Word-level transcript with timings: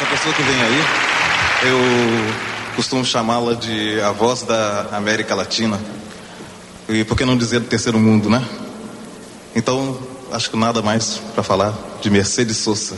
essa 0.00 0.08
pessoa 0.08 0.34
que 0.34 0.42
vem 0.42 0.62
aí, 0.62 0.84
eu 1.64 2.74
costumo 2.74 3.04
chamá-la 3.04 3.52
de 3.52 4.00
a 4.00 4.10
voz 4.12 4.42
da 4.42 4.86
América 4.92 5.34
Latina. 5.34 5.78
E 6.88 7.04
por 7.04 7.18
que 7.18 7.24
não 7.26 7.36
dizer 7.36 7.60
do 7.60 7.66
terceiro 7.66 7.98
mundo, 7.98 8.30
né? 8.30 8.42
Então, 9.54 9.98
acho 10.32 10.50
que 10.50 10.56
nada 10.56 10.80
mais 10.80 11.20
para 11.34 11.42
falar 11.42 11.74
de 12.00 12.08
Mercedes 12.08 12.56
Sosa. 12.56 12.96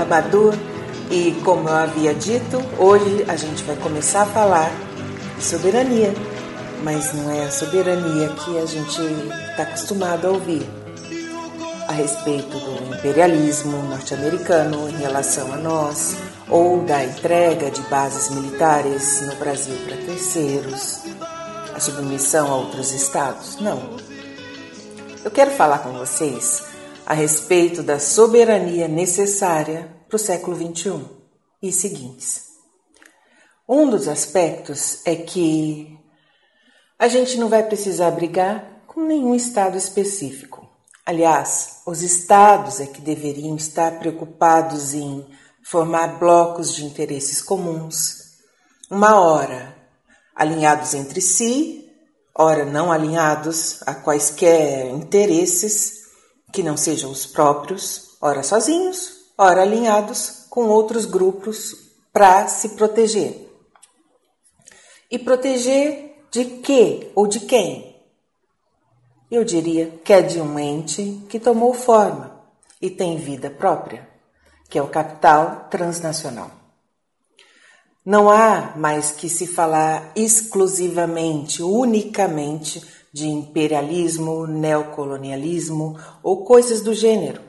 Nome 0.00 0.04
Lela 0.04 0.04
Badur 0.04 0.54
e, 1.10 1.32
como 1.44 1.68
eu 1.68 1.74
havia 1.76 2.14
dito, 2.14 2.62
hoje 2.78 3.24
a 3.28 3.36
gente 3.36 3.62
vai 3.64 3.76
começar 3.76 4.22
a 4.22 4.26
falar 4.26 4.70
de 5.36 5.44
soberania, 5.44 6.14
mas 6.82 7.12
não 7.12 7.30
é 7.30 7.44
a 7.44 7.50
soberania 7.50 8.28
que 8.28 8.58
a 8.58 8.66
gente 8.66 9.00
está 9.50 9.64
acostumado 9.64 10.26
a 10.26 10.30
ouvir 10.30 10.66
a 11.88 11.92
respeito 11.92 12.56
do 12.58 12.94
imperialismo 12.94 13.82
norte-americano 13.88 14.88
em 14.88 14.96
relação 14.96 15.52
a 15.52 15.56
nós 15.56 16.16
ou 16.48 16.84
da 16.84 17.04
entrega 17.04 17.70
de 17.70 17.80
bases 17.82 18.30
militares 18.30 19.22
no 19.26 19.34
Brasil 19.36 19.74
para 19.84 19.96
terceiros, 19.96 21.00
a 21.74 21.80
submissão 21.80 22.52
a 22.52 22.56
outros 22.56 22.92
estados. 22.92 23.56
Não. 23.60 23.82
Eu 25.24 25.30
quero 25.30 25.50
falar 25.50 25.78
com 25.78 25.90
vocês 25.92 26.69
a 27.10 27.12
respeito 27.12 27.82
da 27.82 27.98
soberania 27.98 28.86
necessária 28.86 29.90
para 30.06 30.14
o 30.14 30.18
século 30.18 30.56
XXI 30.56 31.06
e 31.60 31.72
seguintes. 31.72 32.42
Um 33.68 33.90
dos 33.90 34.06
aspectos 34.06 35.00
é 35.04 35.16
que 35.16 35.98
a 36.96 37.08
gente 37.08 37.36
não 37.36 37.48
vai 37.48 37.64
precisar 37.64 38.12
brigar 38.12 38.84
com 38.86 39.00
nenhum 39.00 39.34
estado 39.34 39.76
específico. 39.76 40.70
Aliás, 41.04 41.80
os 41.84 42.00
estados 42.00 42.78
é 42.78 42.86
que 42.86 43.00
deveriam 43.00 43.56
estar 43.56 43.98
preocupados 43.98 44.94
em 44.94 45.26
formar 45.64 46.16
blocos 46.16 46.72
de 46.72 46.84
interesses 46.84 47.42
comuns, 47.42 48.36
uma 48.88 49.18
hora 49.20 49.76
alinhados 50.32 50.94
entre 50.94 51.20
si, 51.20 51.90
ora 52.32 52.64
não 52.64 52.92
alinhados 52.92 53.82
a 53.84 53.96
quaisquer 53.96 54.86
interesses 54.86 55.99
que 56.52 56.62
não 56.62 56.76
sejam 56.76 57.10
os 57.10 57.26
próprios, 57.26 58.16
ora 58.20 58.42
sozinhos, 58.42 59.20
ora 59.36 59.62
alinhados 59.62 60.46
com 60.50 60.66
outros 60.66 61.04
grupos 61.04 61.74
para 62.12 62.48
se 62.48 62.70
proteger. 62.70 63.48
E 65.10 65.18
proteger 65.18 66.24
de 66.30 66.44
quê 66.44 67.10
ou 67.14 67.26
de 67.26 67.40
quem? 67.40 67.96
Eu 69.30 69.44
diria 69.44 70.00
que 70.04 70.12
é 70.12 70.20
de 70.20 70.40
um 70.40 70.58
ente 70.58 71.22
que 71.28 71.38
tomou 71.38 71.72
forma 71.72 72.40
e 72.80 72.90
tem 72.90 73.16
vida 73.16 73.48
própria, 73.48 74.08
que 74.68 74.78
é 74.78 74.82
o 74.82 74.88
capital 74.88 75.68
transnacional. 75.70 76.50
Não 78.04 78.30
há 78.30 78.72
mais 78.76 79.10
que 79.12 79.28
se 79.28 79.46
falar 79.46 80.10
exclusivamente, 80.16 81.62
unicamente 81.62 82.82
de 83.12 83.26
imperialismo, 83.26 84.46
neocolonialismo 84.46 85.98
ou 86.22 86.44
coisas 86.44 86.80
do 86.80 86.94
gênero. 86.94 87.42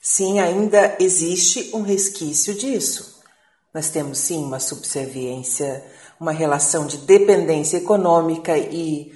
Sim, 0.00 0.40
ainda 0.40 0.96
existe 1.00 1.70
um 1.74 1.82
resquício 1.82 2.54
disso. 2.54 3.18
Nós 3.74 3.88
temos 3.88 4.18
sim 4.18 4.42
uma 4.42 4.60
subserviência, 4.60 5.84
uma 6.18 6.32
relação 6.32 6.86
de 6.86 6.98
dependência 6.98 7.76
econômica 7.76 8.56
e 8.56 9.12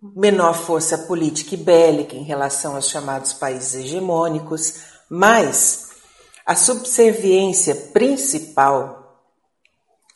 menor 0.00 0.54
força 0.54 0.96
política 0.96 1.54
e 1.54 1.58
bélica 1.58 2.14
em 2.14 2.22
relação 2.22 2.76
aos 2.76 2.88
chamados 2.88 3.32
países 3.32 3.74
hegemônicos, 3.74 4.74
mas 5.10 5.88
a 6.46 6.54
subserviência 6.54 7.74
principal 7.74 8.98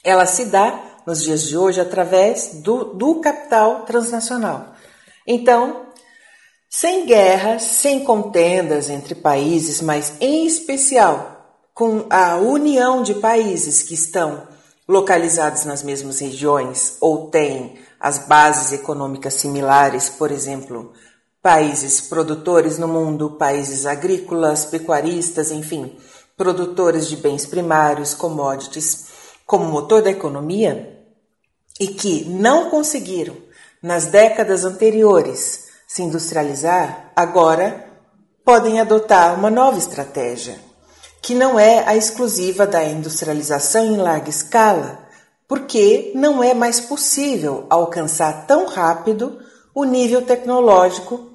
ela 0.04 0.26
se 0.26 0.46
dá 0.46 1.00
nos 1.06 1.22
dias 1.22 1.42
de 1.42 1.56
hoje 1.56 1.80
através 1.80 2.60
do, 2.62 2.84
do 2.94 3.16
capital 3.16 3.84
transnacional. 3.84 4.71
Então, 5.32 5.86
sem 6.68 7.06
guerras, 7.06 7.62
sem 7.62 8.04
contendas 8.04 8.90
entre 8.90 9.14
países, 9.14 9.80
mas 9.80 10.12
em 10.20 10.46
especial 10.46 11.56
com 11.72 12.04
a 12.10 12.36
união 12.36 13.02
de 13.02 13.14
países 13.14 13.82
que 13.82 13.94
estão 13.94 14.46
localizados 14.86 15.64
nas 15.64 15.82
mesmas 15.82 16.18
regiões 16.18 16.98
ou 17.00 17.30
têm 17.30 17.78
as 17.98 18.26
bases 18.26 18.72
econômicas 18.72 19.32
similares, 19.32 20.10
por 20.10 20.30
exemplo, 20.30 20.92
países 21.40 22.02
produtores 22.02 22.76
no 22.76 22.86
mundo, 22.86 23.30
países 23.38 23.86
agrícolas, 23.86 24.66
pecuaristas, 24.66 25.50
enfim, 25.50 25.96
produtores 26.36 27.08
de 27.08 27.16
bens 27.16 27.46
primários, 27.46 28.12
commodities, 28.12 29.06
como 29.46 29.64
motor 29.64 30.02
da 30.02 30.10
economia, 30.10 31.02
e 31.80 31.86
que 31.86 32.26
não 32.26 32.68
conseguiram, 32.68 33.34
nas 33.82 34.06
décadas 34.06 34.64
anteriores, 34.64 35.64
se 35.88 36.02
industrializar, 36.02 37.10
agora 37.16 37.84
podem 38.44 38.80
adotar 38.80 39.34
uma 39.34 39.50
nova 39.50 39.78
estratégia, 39.78 40.58
que 41.20 41.34
não 41.34 41.58
é 41.58 41.84
a 41.86 41.96
exclusiva 41.96 42.66
da 42.66 42.84
industrialização 42.84 43.84
em 43.84 43.96
larga 43.96 44.30
escala, 44.30 45.00
porque 45.48 46.12
não 46.14 46.42
é 46.42 46.54
mais 46.54 46.80
possível 46.80 47.66
alcançar 47.68 48.46
tão 48.46 48.66
rápido 48.66 49.38
o 49.74 49.84
nível 49.84 50.22
tecnológico 50.22 51.32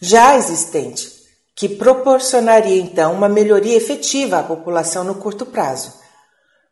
já 0.00 0.36
existente, 0.36 1.10
que 1.54 1.68
proporcionaria 1.68 2.80
então 2.80 3.14
uma 3.14 3.28
melhoria 3.28 3.76
efetiva 3.76 4.38
à 4.38 4.42
população 4.42 5.02
no 5.02 5.14
curto 5.14 5.46
prazo. 5.46 5.94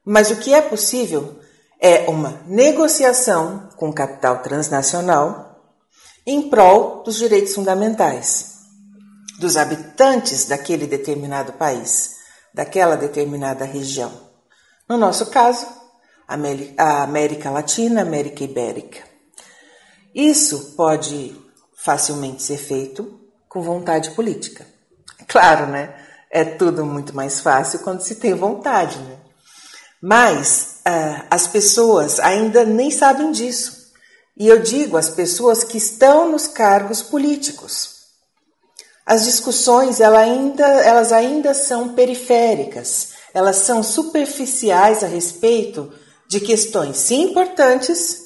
Mas 0.05 0.31
o 0.31 0.37
que 0.37 0.53
é 0.53 0.61
possível 0.61 1.37
é 1.85 2.09
uma 2.09 2.41
negociação 2.47 3.69
com 3.77 3.93
capital 3.93 4.39
transnacional 4.39 5.61
em 6.27 6.49
prol 6.49 7.03
dos 7.03 7.17
direitos 7.17 7.55
fundamentais 7.55 8.55
dos 9.39 9.59
habitantes 9.59 10.47
daquele 10.47 10.87
determinado 10.87 11.53
país, 11.53 12.15
daquela 12.55 12.97
determinada 12.97 13.67
região. 13.67 14.11
No 14.89 14.97
nosso 14.97 15.27
caso, 15.27 15.67
a 16.27 17.03
América 17.03 17.51
Latina, 17.51 18.01
América 18.01 18.43
Ibérica. 18.43 19.01
Isso 20.15 20.73
pode 20.77 21.39
facilmente 21.77 22.43
ser 22.43 22.57
feito 22.57 23.21
com 23.47 23.61
vontade 23.61 24.13
política. 24.13 24.67
Claro, 25.29 25.67
né? 25.67 25.95
É 26.31 26.47
tudo 26.47 26.87
muito 26.87 27.15
mais 27.15 27.41
fácil 27.41 27.81
quando 27.81 28.01
se 28.01 28.15
tem 28.15 28.33
vontade, 28.33 28.99
né? 29.01 29.19
Mas 30.01 30.74
uh, 30.87 31.27
as 31.31 31.47
pessoas 31.47 32.21
ainda 32.21 32.65
nem 32.65 32.91
sabem 32.91 33.33
disso. 33.33 33.85
E 34.37 34.49
eu 34.49 34.61
digo 34.61 34.97
as 34.97 35.09
pessoas 35.09 35.63
que 35.63 35.79
estão 35.79 36.31
nos 36.31 36.47
cargos 36.47 37.03
políticos. 37.03 37.95
As 39.07 39.25
discussões 39.25 40.01
elas 40.01 40.21
ainda, 40.21 40.67
elas 40.67 41.13
ainda 41.13 41.55
são 41.55 41.95
periféricas, 41.95 43.11
elas 43.33 43.57
são 43.57 43.83
superficiais 43.83 45.05
a 45.05 45.07
respeito 45.07 45.93
de 46.27 46.41
questões 46.41 46.97
sim 46.97 47.23
importantes, 47.23 48.23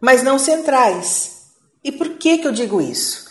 mas 0.00 0.22
não 0.22 0.38
centrais. 0.38 1.38
E 1.82 1.90
por 1.90 2.10
que, 2.18 2.38
que 2.38 2.46
eu 2.46 2.52
digo 2.52 2.80
isso? 2.80 3.28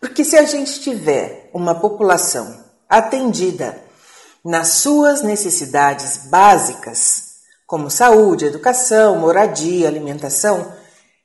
Porque 0.00 0.24
se 0.24 0.36
a 0.36 0.44
gente 0.44 0.80
tiver 0.80 1.50
uma 1.54 1.74
população 1.74 2.64
atendida 2.88 3.80
nas 4.44 4.68
suas 4.68 5.22
necessidades 5.22 6.28
básicas, 6.28 7.29
como 7.70 7.88
saúde, 7.88 8.46
educação, 8.46 9.16
moradia, 9.16 9.86
alimentação, 9.86 10.72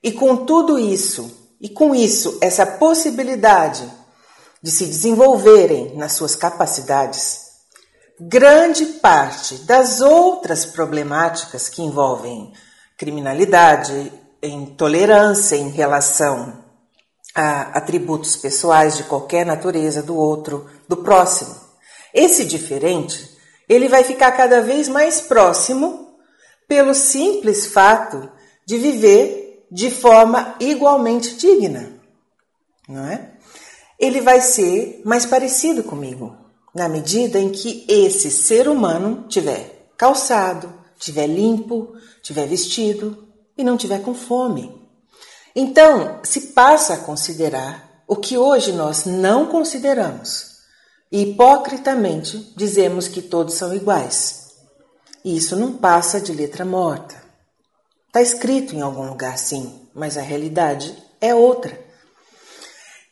e 0.00 0.12
com 0.12 0.36
tudo 0.46 0.78
isso, 0.78 1.56
e 1.60 1.68
com 1.68 1.92
isso, 1.92 2.38
essa 2.40 2.64
possibilidade 2.64 3.82
de 4.62 4.70
se 4.70 4.86
desenvolverem 4.86 5.96
nas 5.96 6.12
suas 6.12 6.36
capacidades, 6.36 7.40
grande 8.20 8.86
parte 8.86 9.56
das 9.64 10.00
outras 10.00 10.64
problemáticas 10.64 11.68
que 11.68 11.82
envolvem 11.82 12.52
criminalidade, 12.96 14.12
intolerância 14.40 15.56
em 15.56 15.70
relação 15.70 16.62
a 17.34 17.62
atributos 17.76 18.36
pessoais 18.36 18.96
de 18.96 19.02
qualquer 19.02 19.44
natureza 19.44 20.00
do 20.00 20.16
outro, 20.16 20.70
do 20.88 20.98
próximo. 20.98 21.56
Esse 22.14 22.44
diferente, 22.44 23.36
ele 23.68 23.88
vai 23.88 24.04
ficar 24.04 24.30
cada 24.30 24.60
vez 24.60 24.86
mais 24.86 25.20
próximo 25.20 26.05
pelo 26.66 26.94
simples 26.94 27.66
fato 27.66 28.30
de 28.66 28.76
viver 28.78 29.66
de 29.70 29.90
forma 29.90 30.54
igualmente 30.60 31.36
digna, 31.36 32.00
não 32.88 33.04
é? 33.06 33.32
Ele 33.98 34.20
vai 34.20 34.40
ser 34.40 35.00
mais 35.04 35.24
parecido 35.24 35.82
comigo, 35.82 36.36
na 36.74 36.88
medida 36.88 37.38
em 37.38 37.50
que 37.50 37.84
esse 37.88 38.30
ser 38.30 38.68
humano 38.68 39.24
tiver 39.28 39.88
calçado, 39.96 40.72
tiver 40.98 41.26
limpo, 41.26 41.94
tiver 42.22 42.46
vestido 42.46 43.26
e 43.56 43.64
não 43.64 43.76
tiver 43.76 44.02
com 44.02 44.14
fome. 44.14 44.86
Então, 45.54 46.20
se 46.22 46.48
passa 46.48 46.94
a 46.94 46.98
considerar 46.98 48.02
o 48.06 48.14
que 48.14 48.36
hoje 48.36 48.72
nós 48.72 49.04
não 49.04 49.46
consideramos. 49.46 50.56
E 51.10 51.22
hipocritamente 51.22 52.52
dizemos 52.56 53.08
que 53.08 53.22
todos 53.22 53.54
são 53.54 53.74
iguais. 53.74 54.45
E 55.26 55.36
isso 55.36 55.56
não 55.56 55.72
passa 55.72 56.20
de 56.20 56.32
letra 56.32 56.64
morta. 56.64 57.20
Está 58.06 58.22
escrito 58.22 58.76
em 58.76 58.80
algum 58.80 59.08
lugar, 59.08 59.36
sim, 59.36 59.80
mas 59.92 60.16
a 60.16 60.22
realidade 60.22 60.96
é 61.20 61.34
outra. 61.34 61.76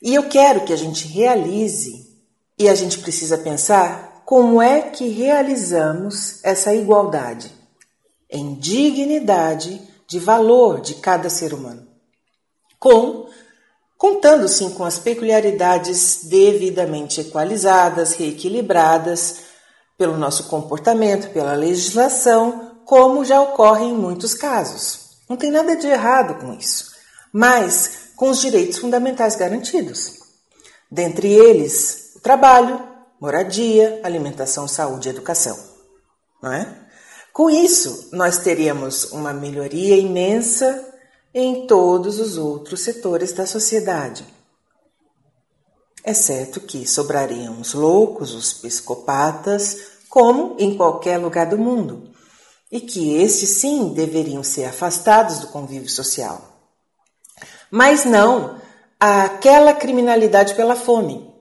E 0.00 0.14
eu 0.14 0.28
quero 0.28 0.64
que 0.64 0.72
a 0.72 0.76
gente 0.76 1.08
realize, 1.08 2.08
e 2.56 2.68
a 2.68 2.74
gente 2.76 3.00
precisa 3.00 3.36
pensar 3.36 4.22
como 4.24 4.62
é 4.62 4.82
que 4.82 5.08
realizamos 5.08 6.38
essa 6.44 6.72
igualdade 6.72 7.50
em 8.30 8.54
dignidade 8.54 9.82
de 10.06 10.20
valor 10.20 10.80
de 10.80 10.94
cada 10.94 11.28
ser 11.28 11.52
humano 11.52 11.84
com 12.78 13.26
contando 13.98 14.46
sim 14.46 14.70
com 14.70 14.84
as 14.84 14.98
peculiaridades 14.98 16.20
devidamente 16.24 17.22
equalizadas, 17.22 18.12
reequilibradas 18.12 19.53
pelo 19.96 20.16
nosso 20.16 20.44
comportamento, 20.44 21.30
pela 21.32 21.54
legislação, 21.54 22.80
como 22.84 23.24
já 23.24 23.40
ocorre 23.40 23.84
em 23.84 23.94
muitos 23.94 24.34
casos. 24.34 25.18
Não 25.28 25.36
tem 25.36 25.50
nada 25.50 25.76
de 25.76 25.86
errado 25.86 26.40
com 26.40 26.52
isso, 26.52 26.92
mas 27.32 28.10
com 28.16 28.30
os 28.30 28.40
direitos 28.40 28.78
fundamentais 28.78 29.36
garantidos. 29.36 30.18
Dentre 30.90 31.32
eles, 31.32 32.12
o 32.16 32.20
trabalho, 32.20 32.80
moradia, 33.20 34.00
alimentação, 34.04 34.68
saúde 34.68 35.08
e 35.08 35.10
educação. 35.10 35.58
Não 36.42 36.52
é? 36.52 36.84
Com 37.32 37.50
isso, 37.50 38.10
nós 38.12 38.38
teríamos 38.38 39.10
uma 39.10 39.32
melhoria 39.32 39.96
imensa 39.96 40.92
em 41.32 41.66
todos 41.66 42.20
os 42.20 42.36
outros 42.36 42.82
setores 42.82 43.32
da 43.32 43.44
sociedade. 43.44 44.24
É 46.04 46.12
certo 46.12 46.60
que 46.60 46.86
sobrariam 46.86 47.58
os 47.60 47.72
loucos, 47.72 48.34
os 48.34 48.52
psicopatas, 48.52 49.78
como 50.10 50.54
em 50.58 50.76
qualquer 50.76 51.16
lugar 51.16 51.46
do 51.46 51.56
mundo, 51.56 52.10
e 52.70 52.80
que 52.80 53.16
estes 53.22 53.48
sim 53.60 53.94
deveriam 53.94 54.42
ser 54.44 54.66
afastados 54.66 55.38
do 55.38 55.48
convívio 55.48 55.88
social. 55.88 56.42
Mas 57.70 58.04
não 58.04 58.60
aquela 59.00 59.72
criminalidade 59.72 60.54
pela 60.54 60.76
fome, 60.76 61.32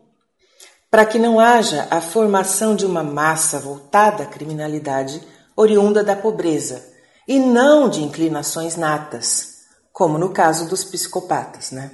para 0.90 1.06
que 1.06 1.20
não 1.20 1.40
haja 1.40 1.88
a 1.92 2.00
formação 2.00 2.76
de 2.76 2.86
uma 2.86 3.04
massa 3.04 3.60
voltada 3.60 4.24
à 4.24 4.26
criminalidade 4.26 5.22
oriunda 5.56 6.04
da 6.04 6.16
pobreza 6.16 6.84
e 7.28 7.38
não 7.38 7.90
de 7.90 8.02
inclinações 8.02 8.76
natas 8.78 9.54
como 9.94 10.18
no 10.18 10.30
caso 10.30 10.68
dos 10.68 10.84
psicopatas, 10.84 11.70
né? 11.70 11.92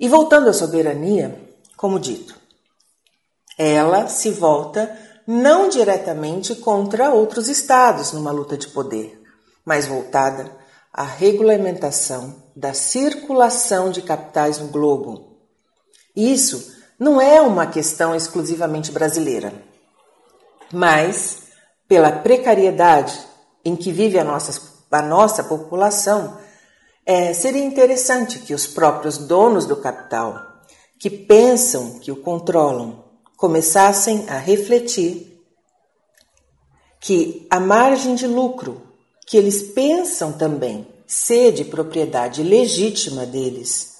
E 0.00 0.08
voltando 0.08 0.48
à 0.48 0.52
soberania, 0.54 1.43
como 1.84 2.00
dito, 2.00 2.34
ela 3.58 4.08
se 4.08 4.30
volta 4.30 4.98
não 5.26 5.68
diretamente 5.68 6.54
contra 6.54 7.10
outros 7.10 7.46
estados 7.46 8.10
numa 8.10 8.30
luta 8.30 8.56
de 8.56 8.68
poder, 8.68 9.22
mas 9.66 9.84
voltada 9.84 10.50
à 10.90 11.02
regulamentação 11.02 12.42
da 12.56 12.72
circulação 12.72 13.90
de 13.90 14.00
capitais 14.00 14.58
no 14.58 14.68
globo. 14.68 15.36
Isso 16.16 16.74
não 16.98 17.20
é 17.20 17.42
uma 17.42 17.66
questão 17.66 18.14
exclusivamente 18.14 18.90
brasileira, 18.90 19.52
mas 20.72 21.48
pela 21.86 22.10
precariedade 22.10 23.14
em 23.62 23.76
que 23.76 23.92
vive 23.92 24.18
a 24.18 24.24
nossa, 24.24 24.58
a 24.90 25.02
nossa 25.02 25.44
população 25.44 26.38
é, 27.04 27.34
seria 27.34 27.62
interessante 27.62 28.38
que 28.38 28.54
os 28.54 28.66
próprios 28.66 29.18
donos 29.18 29.66
do 29.66 29.76
capital, 29.76 30.53
que 31.04 31.10
pensam 31.10 31.98
que 31.98 32.10
o 32.10 32.16
controlam, 32.16 33.04
começassem 33.36 34.24
a 34.26 34.38
refletir 34.38 35.38
que 36.98 37.46
a 37.50 37.60
margem 37.60 38.14
de 38.14 38.26
lucro 38.26 38.80
que 39.26 39.36
eles 39.36 39.74
pensam 39.74 40.32
também 40.32 40.88
ser 41.06 41.52
de 41.52 41.62
propriedade 41.62 42.42
legítima 42.42 43.26
deles 43.26 43.96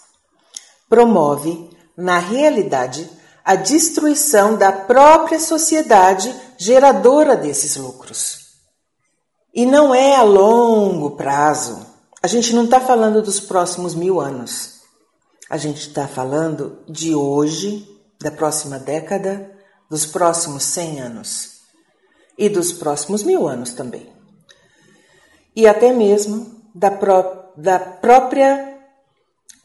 promove, 0.89 1.69
na 1.95 2.19
realidade, 2.19 3.07
a 3.45 3.55
destruição 3.55 4.57
da 4.57 4.73
própria 4.73 5.39
sociedade 5.39 6.35
geradora 6.57 7.37
desses 7.37 7.77
lucros. 7.77 8.39
E 9.53 9.67
não 9.67 9.95
é 9.95 10.17
a 10.17 10.23
longo 10.23 11.11
prazo 11.11 11.85
a 12.25 12.27
gente 12.27 12.55
não 12.55 12.65
está 12.65 12.81
falando 12.81 13.21
dos 13.21 13.39
próximos 13.39 13.95
mil 13.95 14.19
anos. 14.19 14.74
A 15.49 15.57
gente 15.57 15.89
está 15.89 16.09
falando 16.09 16.83
de 16.89 17.15
hoje, 17.15 17.87
da 18.21 18.31
próxima 18.31 18.79
década, 18.79 19.53
dos 19.91 20.07
próximos 20.07 20.65
cem 20.65 21.01
anos 21.01 21.61
e 22.39 22.49
dos 22.49 22.73
próximos 22.73 23.23
mil 23.23 23.47
anos 23.47 23.75
também. 23.75 24.13
E 25.55 25.67
até 25.67 25.93
mesmo 25.93 26.63
da, 26.75 26.91
pró 26.91 27.53
da 27.57 27.79
própria 27.79 28.79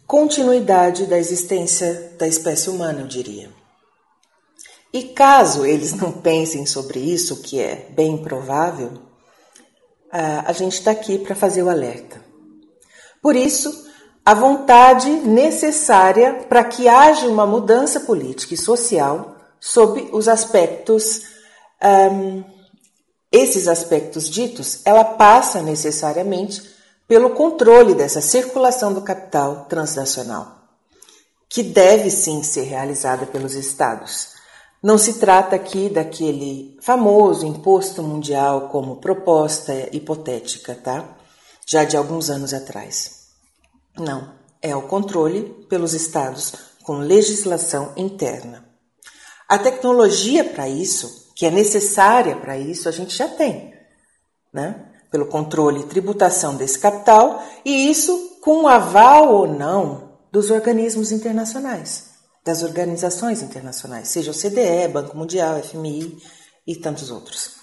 continuidade 0.05 1.05
da 1.05 1.17
existência 1.17 2.13
da 2.17 2.27
espécie 2.27 2.69
humana, 2.69 3.01
eu 3.01 3.07
diria. 3.07 3.49
E 4.91 5.03
caso 5.03 5.65
eles 5.65 5.93
não 5.93 6.11
pensem 6.11 6.65
sobre 6.65 6.99
isso, 6.99 7.41
que 7.41 7.59
é 7.59 7.87
bem 7.91 8.17
provável, 8.17 9.03
a 10.11 10.51
gente 10.53 10.73
está 10.73 10.91
aqui 10.91 11.19
para 11.19 11.35
fazer 11.35 11.61
o 11.61 11.69
alerta. 11.69 12.23
Por 13.21 13.35
isso, 13.35 13.88
a 14.29 14.35
vontade 14.35 15.09
necessária 15.09 16.45
para 16.47 16.63
que 16.63 16.87
haja 16.87 17.27
uma 17.27 17.47
mudança 17.47 18.01
política 18.01 18.53
e 18.53 18.57
social 18.57 19.35
sob 19.59 20.07
os 20.13 20.27
aspectos, 20.27 21.23
um, 22.11 22.43
esses 23.31 23.67
aspectos 23.67 24.29
ditos, 24.29 24.81
ela 24.85 25.03
passa 25.03 25.63
necessariamente 25.63 26.61
pelo 27.07 27.31
controle 27.31 27.95
dessa 27.95 28.21
circulação 28.21 28.93
do 28.93 29.01
capital 29.01 29.65
transnacional, 29.67 30.59
que 31.49 31.63
deve 31.63 32.11
sim 32.11 32.43
ser 32.43 32.65
realizada 32.65 33.25
pelos 33.25 33.55
Estados. 33.55 34.33
Não 34.83 34.99
se 34.99 35.13
trata 35.13 35.55
aqui 35.55 35.89
daquele 35.89 36.77
famoso 36.83 37.47
imposto 37.47 38.03
mundial 38.03 38.69
como 38.69 38.97
proposta 38.97 39.73
hipotética, 39.91 40.75
tá? 40.75 41.17
já 41.65 41.83
de 41.83 41.97
alguns 41.97 42.29
anos 42.29 42.53
atrás. 42.53 43.18
Não, 43.97 44.33
é 44.61 44.75
o 44.75 44.87
controle 44.87 45.65
pelos 45.69 45.93
estados 45.93 46.53
com 46.83 46.97
legislação 46.97 47.93
interna. 47.95 48.65
A 49.47 49.57
tecnologia 49.57 50.43
para 50.43 50.67
isso, 50.67 51.31
que 51.35 51.45
é 51.45 51.51
necessária 51.51 52.35
para 52.35 52.57
isso, 52.57 52.87
a 52.87 52.91
gente 52.91 53.15
já 53.15 53.27
tem, 53.27 53.73
né? 54.53 54.85
Pelo 55.11 55.25
controle 55.25 55.81
e 55.81 55.87
tributação 55.87 56.55
desse 56.55 56.77
capital, 56.77 57.43
e 57.65 57.89
isso 57.89 58.37
com 58.41 58.67
aval 58.67 59.33
ou 59.33 59.47
não 59.47 60.19
dos 60.31 60.51
organismos 60.51 61.11
internacionais, 61.11 62.11
das 62.45 62.61
organizações 62.61 63.41
internacionais, 63.41 64.09
seja 64.09 64.31
o 64.31 64.33
CDE, 64.33 64.87
Banco 64.91 65.17
Mundial, 65.17 65.61
FMI 65.63 66.17
e 66.67 66.75
tantos 66.75 67.09
outros. 67.09 67.55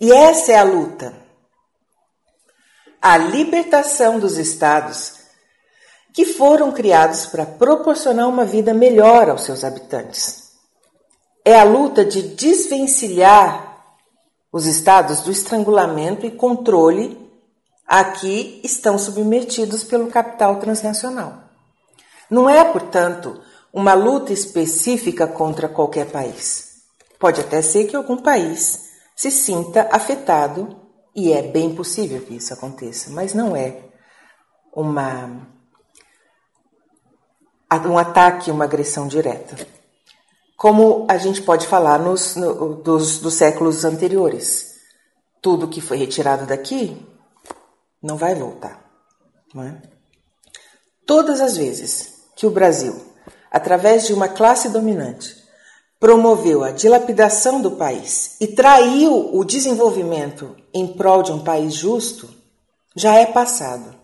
E 0.00 0.12
essa 0.12 0.52
é 0.52 0.58
a 0.58 0.62
luta 0.62 1.22
a 3.02 3.18
libertação 3.18 4.20
dos 4.20 4.38
estados 4.38 5.14
que 6.12 6.24
foram 6.24 6.72
criados 6.72 7.26
para 7.26 7.46
proporcionar 7.46 8.28
uma 8.28 8.44
vida 8.44 8.74
melhor 8.74 9.30
aos 9.30 9.44
seus 9.44 9.64
habitantes. 9.64 10.52
É 11.44 11.58
a 11.58 11.64
luta 11.64 12.04
de 12.04 12.22
desvencilhar 12.22 13.72
os 14.52 14.66
estados 14.66 15.22
do 15.22 15.30
estrangulamento 15.30 16.26
e 16.26 16.30
controle 16.30 17.18
a 17.86 18.04
que 18.04 18.60
estão 18.62 18.98
submetidos 18.98 19.82
pelo 19.84 20.08
capital 20.08 20.56
transnacional. 20.56 21.42
Não 22.30 22.48
é, 22.48 22.64
portanto, 22.64 23.40
uma 23.72 23.94
luta 23.94 24.32
específica 24.32 25.26
contra 25.26 25.68
qualquer 25.68 26.06
país. 26.06 26.82
Pode 27.18 27.40
até 27.40 27.62
ser 27.62 27.86
que 27.86 27.96
algum 27.96 28.18
país 28.18 28.90
se 29.16 29.30
sinta 29.30 29.88
afetado, 29.90 30.76
e 31.14 31.32
é 31.32 31.42
bem 31.42 31.74
possível 31.74 32.20
que 32.20 32.36
isso 32.36 32.52
aconteça, 32.54 33.10
mas 33.10 33.34
não 33.34 33.54
é 33.54 33.76
uma, 34.74 35.46
um 37.80 37.98
ataque, 37.98 38.50
uma 38.50 38.64
agressão 38.64 39.06
direta. 39.06 39.56
Como 40.56 41.06
a 41.08 41.16
gente 41.18 41.42
pode 41.42 41.66
falar 41.66 41.98
nos, 41.98 42.36
no, 42.36 42.76
dos, 42.76 43.18
dos 43.18 43.34
séculos 43.34 43.84
anteriores. 43.84 44.72
Tudo 45.40 45.68
que 45.68 45.80
foi 45.80 45.96
retirado 45.96 46.46
daqui 46.46 46.96
não 48.00 48.16
vai 48.16 48.34
voltar. 48.34 48.80
Não 49.54 49.62
é? 49.64 49.82
Todas 51.06 51.40
as 51.40 51.56
vezes 51.56 52.14
que 52.36 52.46
o 52.46 52.50
Brasil, 52.50 52.94
através 53.50 54.06
de 54.06 54.14
uma 54.14 54.28
classe 54.28 54.68
dominante, 54.68 55.42
promoveu 55.98 56.64
a 56.64 56.70
dilapidação 56.70 57.60
do 57.60 57.72
país 57.72 58.36
e 58.40 58.48
traiu 58.48 59.36
o 59.36 59.44
desenvolvimento 59.44 60.56
em 60.74 60.86
prol 60.86 61.22
de 61.22 61.32
um 61.32 61.44
país 61.44 61.74
justo, 61.74 62.28
já 62.96 63.14
é 63.14 63.26
passado. 63.26 64.01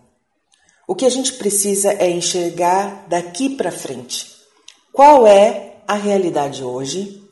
O 0.89 0.95
que 0.95 1.05
a 1.05 1.09
gente 1.09 1.33
precisa 1.33 1.93
é 1.93 2.09
enxergar 2.09 3.05
daqui 3.07 3.55
para 3.55 3.71
frente. 3.71 4.35
Qual 4.91 5.27
é 5.27 5.83
a 5.87 5.93
realidade 5.93 6.63
hoje? 6.63 7.23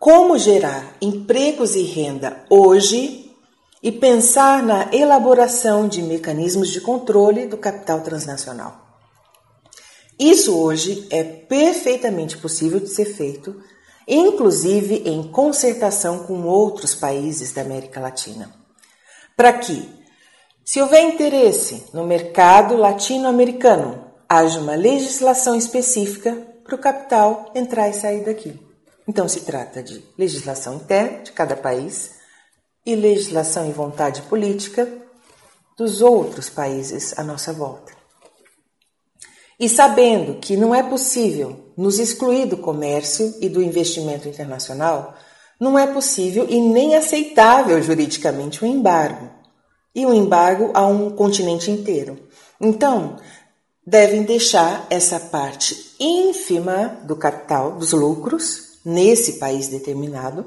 Como 0.00 0.36
gerar 0.36 0.96
empregos 1.00 1.76
e 1.76 1.82
renda 1.82 2.44
hoje 2.50 3.32
e 3.80 3.92
pensar 3.92 4.64
na 4.64 4.92
elaboração 4.92 5.86
de 5.86 6.02
mecanismos 6.02 6.70
de 6.70 6.80
controle 6.80 7.46
do 7.46 7.56
capital 7.56 8.00
transnacional. 8.00 8.84
Isso 10.18 10.58
hoje 10.58 11.06
é 11.08 11.22
perfeitamente 11.22 12.36
possível 12.36 12.80
de 12.80 12.88
ser 12.88 13.04
feito, 13.04 13.62
inclusive 14.08 15.04
em 15.06 15.22
concertação 15.22 16.24
com 16.24 16.42
outros 16.48 16.96
países 16.96 17.52
da 17.52 17.62
América 17.62 18.00
Latina. 18.00 18.52
Para 19.36 19.52
que, 19.52 19.88
se 20.68 20.82
houver 20.82 21.00
interesse 21.00 21.84
no 21.94 22.04
mercado 22.04 22.76
latino-americano, 22.76 24.04
haja 24.28 24.60
uma 24.60 24.74
legislação 24.74 25.56
específica 25.56 26.46
para 26.62 26.74
o 26.74 26.78
capital 26.78 27.50
entrar 27.54 27.88
e 27.88 27.94
sair 27.94 28.22
daqui. 28.22 28.52
Então, 29.08 29.26
se 29.26 29.46
trata 29.46 29.82
de 29.82 30.04
legislação 30.18 30.74
interna 30.74 31.22
de 31.22 31.32
cada 31.32 31.56
país 31.56 32.16
e 32.84 32.94
legislação 32.94 33.66
e 33.66 33.72
vontade 33.72 34.20
política 34.20 34.86
dos 35.74 36.02
outros 36.02 36.50
países 36.50 37.18
à 37.18 37.24
nossa 37.24 37.50
volta. 37.50 37.90
E 39.58 39.70
sabendo 39.70 40.34
que 40.34 40.54
não 40.54 40.74
é 40.74 40.82
possível 40.82 41.72
nos 41.78 41.98
excluir 41.98 42.44
do 42.44 42.58
comércio 42.58 43.34
e 43.40 43.48
do 43.48 43.62
investimento 43.62 44.28
internacional, 44.28 45.14
não 45.58 45.78
é 45.78 45.86
possível 45.86 46.46
e 46.46 46.60
nem 46.60 46.94
aceitável 46.94 47.82
juridicamente 47.82 48.62
um 48.62 48.68
embargo. 48.68 49.37
E 49.98 50.06
o 50.06 50.14
embargo 50.14 50.70
a 50.74 50.86
um 50.86 51.10
continente 51.10 51.72
inteiro. 51.72 52.16
Então, 52.60 53.16
devem 53.84 54.22
deixar 54.22 54.86
essa 54.88 55.18
parte 55.18 55.96
ínfima 55.98 57.00
do 57.02 57.16
capital, 57.16 57.72
dos 57.72 57.90
lucros, 57.90 58.78
nesse 58.84 59.40
país 59.40 59.66
determinado, 59.66 60.46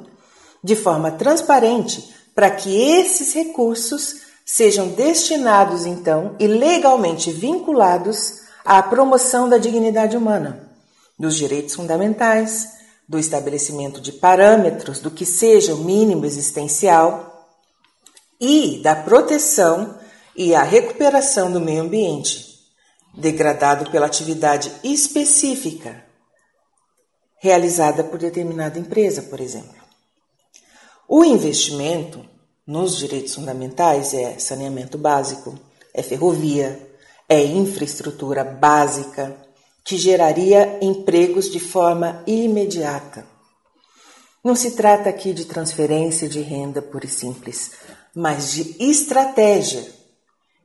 de 0.63 0.73
forma 0.73 1.11
transparente, 1.11 2.15
para 2.33 2.49
que 2.49 2.73
esses 2.73 3.33
recursos 3.33 4.21
sejam 4.45 4.87
destinados, 4.87 5.85
então, 5.85 6.33
e 6.39 6.47
legalmente 6.47 7.29
vinculados 7.29 8.35
à 8.63 8.81
promoção 8.81 9.49
da 9.49 9.57
dignidade 9.57 10.15
humana, 10.15 10.71
dos 11.19 11.35
direitos 11.35 11.75
fundamentais, 11.75 12.69
do 13.05 13.19
estabelecimento 13.19 13.99
de 13.99 14.13
parâmetros 14.13 15.01
do 15.01 15.11
que 15.11 15.25
seja 15.25 15.75
o 15.75 15.83
mínimo 15.83 16.25
existencial 16.25 17.30
e 18.41 18.81
da 18.81 18.95
proteção 18.95 19.97
e 20.35 20.55
a 20.55 20.63
recuperação 20.63 21.51
do 21.51 21.61
meio 21.61 21.83
ambiente, 21.83 22.59
degradado 23.15 23.91
pela 23.91 24.07
atividade 24.07 24.71
específica 24.83 26.03
realizada 27.41 28.03
por 28.03 28.19
determinada 28.19 28.77
empresa, 28.77 29.23
por 29.23 29.39
exemplo. 29.39 29.81
O 31.07 31.25
investimento 31.25 32.23
nos 32.65 32.97
direitos 32.97 33.33
fundamentais 33.33 34.13
é 34.13 34.37
saneamento 34.37 34.97
básico, 34.97 35.57
é 35.93 36.03
ferrovia, 36.03 36.79
é 37.27 37.43
infraestrutura 37.43 38.43
básica 38.43 39.35
que 39.83 39.97
geraria 39.97 40.77
empregos 40.81 41.51
de 41.51 41.59
forma 41.59 42.23
imediata. 42.27 43.25
Não 44.43 44.55
se 44.55 44.71
trata 44.71 45.09
aqui 45.09 45.33
de 45.33 45.45
transferência 45.45 46.29
de 46.29 46.41
renda 46.41 46.81
pura 46.81 47.05
e 47.05 47.09
simples, 47.09 47.71
mas 48.15 48.51
de 48.51 48.75
estratégia, 48.83 49.85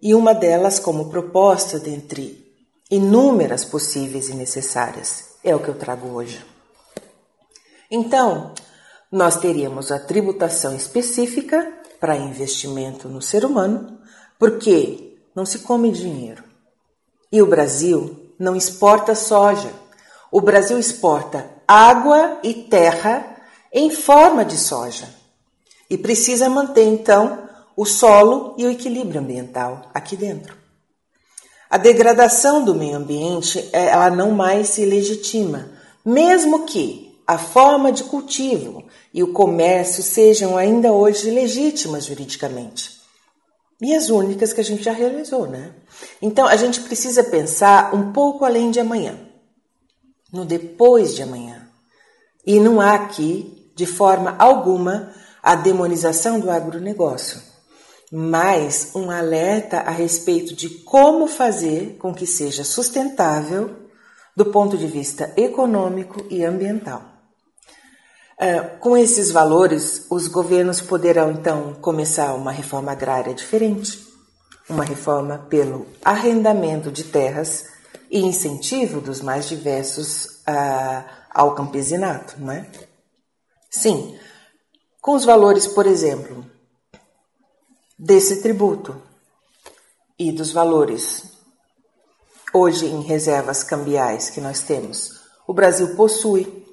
e 0.03 0.15
uma 0.15 0.35
delas 0.35 0.79
como 0.79 1.09
proposta 1.09 1.79
dentre 1.79 2.45
inúmeras 2.91 3.65
possíveis 3.65 4.29
e 4.29 4.35
necessárias. 4.35 5.37
É 5.43 5.55
o 5.55 5.61
que 5.61 5.69
eu 5.69 5.75
trago 5.75 6.09
hoje. 6.09 6.45
Então, 7.91 8.53
nós 9.11 9.37
teríamos 9.37 9.91
a 9.91 9.99
tributação 9.99 10.75
específica 10.75 11.73
para 12.01 12.17
investimento 12.17 13.09
no 13.09 13.23
ser 13.23 13.45
humano, 13.45 13.99
porque 14.39 15.19
não 15.35 15.47
se 15.47 15.61
come 15.61 15.91
dinheiro. 15.91 16.45
E 17.31 17.41
o 17.41 17.47
Brasil 17.47 18.35
não 18.39 18.55
exporta 18.55 19.15
soja. 19.15 19.73
O 20.31 20.41
Brasil 20.41 20.79
exporta 20.79 21.49
água 21.67 22.39
e 22.43 22.55
terra 22.55 23.37
em 23.73 23.91
forma 23.91 24.45
de 24.45 24.57
soja. 24.57 25.09
E 25.89 25.97
precisa 25.97 26.49
manter, 26.49 26.85
então, 26.85 27.49
o 27.77 27.85
solo 27.85 28.55
e 28.59 28.65
o 28.65 28.71
equilíbrio 28.71 29.21
ambiental 29.21 29.91
aqui 29.95 30.17
dentro. 30.17 30.57
A 31.69 31.79
degradação 31.79 32.65
do 32.65 32.75
meio 32.75 32.97
ambiente, 32.97 33.69
ela 33.73 34.11
não 34.11 34.31
mais 34.31 34.69
se 34.69 34.85
legitima, 34.85 35.71
mesmo 36.05 36.65
que 36.65 37.21
a 37.27 37.39
forma 37.39 37.91
de 37.91 38.05
cultivo 38.05 38.85
e 39.13 39.23
o 39.23 39.33
comércio 39.33 40.03
sejam 40.03 40.57
ainda 40.57 40.93
hoje 40.93 41.31
legítimas 41.31 42.05
juridicamente 42.05 42.97
e 43.81 43.95
as 43.95 44.09
únicas 44.09 44.53
que 44.53 44.61
a 44.61 44.65
gente 44.65 44.83
já 44.83 44.93
realizou, 44.93 45.47
né? 45.47 45.73
Então 46.21 46.47
a 46.47 46.57
gente 46.57 46.81
precisa 46.81 47.23
pensar 47.23 47.95
um 47.95 48.13
pouco 48.13 48.45
além 48.45 48.71
de 48.71 48.81
amanhã, 48.81 49.19
no 50.33 50.45
depois 50.45 51.15
de 51.15 51.23
amanhã. 51.23 51.69
E 52.47 52.59
não 52.59 52.81
há 52.81 52.95
aqui, 52.95 53.71
de 53.75 53.87
forma 53.87 54.35
alguma, 54.39 55.13
a 55.47 55.55
demonização 55.55 56.41
do 56.41 56.51
agronegócio, 56.51 57.41
mas 58.11 58.91
um 58.97 59.13
alerta 59.13 59.79
a 59.79 59.93
respeito 59.93 60.57
de 60.57 60.69
como 60.69 61.29
fazer 61.29 61.97
com 62.01 62.13
que 62.13 62.27
seja 62.27 62.65
sustentável 62.65 63.71
do 64.35 64.47
ponto 64.47 64.77
de 64.77 64.89
vista 64.89 65.33
econômico 65.37 66.27
e 66.29 66.45
ambiental. 66.45 67.01
É, 68.37 68.59
com 68.61 68.97
esses 68.97 69.31
valores, 69.31 70.07
os 70.11 70.27
governos 70.27 70.81
poderão 70.81 71.31
então 71.31 71.75
começar 71.75 72.35
uma 72.35 72.51
reforma 72.51 72.91
agrária 72.91 73.33
diferente, 73.33 74.05
uma 74.69 74.83
reforma 74.83 75.47
pelo 75.49 75.87
arrendamento 76.05 76.91
de 76.91 77.05
terras 77.05 77.67
e 78.11 78.19
incentivo 78.19 79.01
dos 79.01 79.21
mais 79.21 79.49
diversos 79.49 80.25
uh, 80.41 81.05
ao 81.31 81.55
campesinato, 81.55 82.35
não 82.37 82.51
é? 82.51 82.67
Sim, 83.71 84.19
com 85.07 85.13
os 85.13 85.25
valores, 85.25 85.69
por 85.69 85.87
exemplo, 85.87 86.45
desse 87.97 88.43
tributo 88.43 89.01
e 90.19 90.33
dos 90.33 90.51
valores 90.51 91.23
hoje 92.53 92.87
em 92.87 93.03
reservas 93.03 93.63
cambiais 93.63 94.31
que 94.31 94.41
nós 94.41 94.63
temos, 94.63 95.21
o 95.47 95.55
Brasil 95.55 95.95
possui 95.95 96.67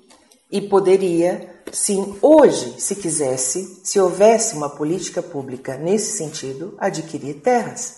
e 0.52 0.60
poderia 0.60 1.62
sim, 1.72 2.18
hoje, 2.24 2.82
se 2.82 2.96
quisesse, 2.96 3.80
se 3.84 4.00
houvesse 4.00 4.56
uma 4.56 4.70
política 4.72 5.22
pública 5.22 5.78
nesse 5.78 6.18
sentido, 6.18 6.74
adquirir 6.80 7.36
terras, 7.36 7.98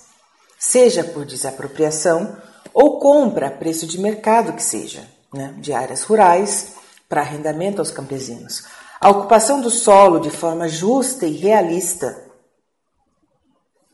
seja 0.60 1.02
por 1.02 1.24
desapropriação 1.24 2.36
ou 2.74 3.00
compra 3.00 3.48
a 3.48 3.52
preço 3.52 3.88
de 3.88 3.98
mercado 3.98 4.52
que 4.52 4.64
seja, 4.64 5.10
né, 5.34 5.56
de 5.60 5.72
áreas 5.72 6.04
rurais 6.04 6.74
para 7.08 7.22
arrendamento 7.22 7.80
aos 7.80 7.90
campesinos. 7.90 8.66
A 9.00 9.10
ocupação 9.10 9.62
do 9.62 9.70
solo 9.70 10.20
de 10.20 10.30
forma 10.30 10.68
justa 10.68 11.26
e 11.26 11.32
realista. 11.32 12.24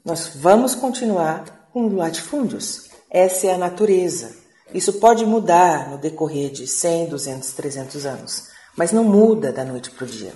Nós 0.03 0.31
vamos 0.35 0.75
continuar 0.75 1.69
com 1.71 1.95
latifúndios. 1.95 2.89
Essa 3.09 3.47
é 3.47 3.53
a 3.53 3.57
natureza. 3.57 4.35
Isso 4.73 4.93
pode 4.93 5.25
mudar 5.25 5.89
no 5.89 5.97
decorrer 5.97 6.49
de 6.51 6.65
100, 6.65 7.09
200, 7.09 7.51
300 7.53 8.05
anos 8.05 8.51
mas 8.75 8.91
não 8.91 9.03
muda 9.03 9.51
da 9.51 9.63
noite 9.63 9.91
para 9.91 10.05
o 10.05 10.07
dia. 10.07 10.33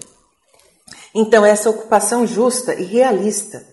Então, 1.14 1.46
essa 1.46 1.70
ocupação 1.70 2.28
justa 2.28 2.74
e 2.76 2.84
realista 2.84 3.66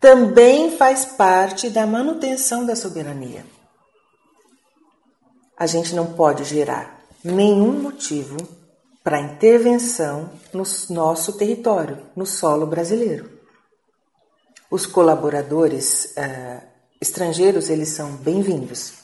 também 0.00 0.76
faz 0.76 1.04
parte 1.04 1.68
da 1.68 1.86
manutenção 1.86 2.64
da 2.64 2.74
soberania. 2.74 3.44
A 5.56 5.66
gente 5.66 5.94
não 5.94 6.14
pode 6.14 6.44
gerar 6.44 7.00
nenhum 7.22 7.72
motivo 7.72 8.36
para 9.02 9.20
intervenção 9.20 10.30
no 10.52 10.62
nosso 10.90 11.34
território, 11.34 12.06
no 12.14 12.26
solo 12.26 12.66
brasileiro. 12.66 13.30
Os 14.70 14.84
colaboradores 14.84 16.14
uh, 16.16 16.62
estrangeiros 17.00 17.70
eles 17.70 17.88
são 17.90 18.12
bem-vindos, 18.16 18.94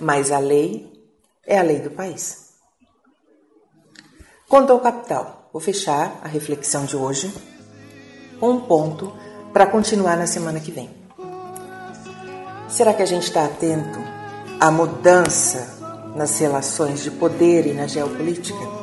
mas 0.00 0.30
a 0.30 0.38
lei 0.38 0.92
é 1.46 1.58
a 1.58 1.62
lei 1.62 1.80
do 1.80 1.90
país. 1.90 2.50
Quanto 4.48 4.72
ao 4.72 4.80
capital, 4.80 5.48
vou 5.52 5.60
fechar 5.60 6.20
a 6.22 6.28
reflexão 6.28 6.84
de 6.84 6.96
hoje 6.96 7.32
com 8.38 8.50
um 8.50 8.60
ponto 8.60 9.12
para 9.52 9.66
continuar 9.66 10.16
na 10.16 10.26
semana 10.26 10.60
que 10.60 10.70
vem. 10.70 10.90
Será 12.68 12.94
que 12.94 13.02
a 13.02 13.06
gente 13.06 13.24
está 13.24 13.44
atento 13.44 13.98
à 14.60 14.70
mudança 14.70 15.78
nas 16.14 16.38
relações 16.38 17.02
de 17.02 17.10
poder 17.10 17.66
e 17.66 17.72
na 17.72 17.86
geopolítica? 17.86 18.79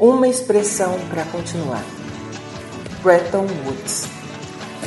Uma 0.00 0.28
expressão 0.28 0.98
para 1.10 1.24
continuar. 1.26 1.84
Bretton 3.02 3.46
Woods. 3.66 4.08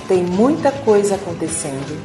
Tem 0.07 0.23
muita 0.23 0.71
coisa 0.71 1.13
acontecendo 1.13 2.03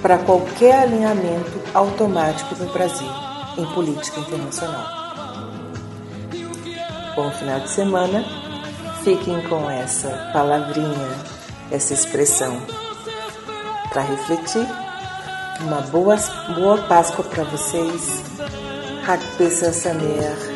para 0.00 0.16
qualquer 0.16 0.84
alinhamento 0.84 1.60
automático 1.74 2.54
no 2.54 2.72
Brasil 2.72 3.10
em 3.58 3.66
política 3.74 4.20
internacional. 4.20 4.86
Bom 7.14 7.30
final 7.32 7.60
de 7.60 7.68
semana. 7.68 8.24
Fiquem 9.04 9.42
com 9.42 9.70
essa 9.70 10.30
palavrinha, 10.32 11.10
essa 11.70 11.92
expressão 11.92 12.58
para 13.90 14.00
refletir 14.00 14.66
uma 15.60 15.82
boa, 15.82 16.16
boa 16.54 16.78
Páscoa 16.88 17.22
para 17.22 17.44
vocês. 17.44 18.22
Hakpesa 19.06 19.74
Samer. 19.74 20.49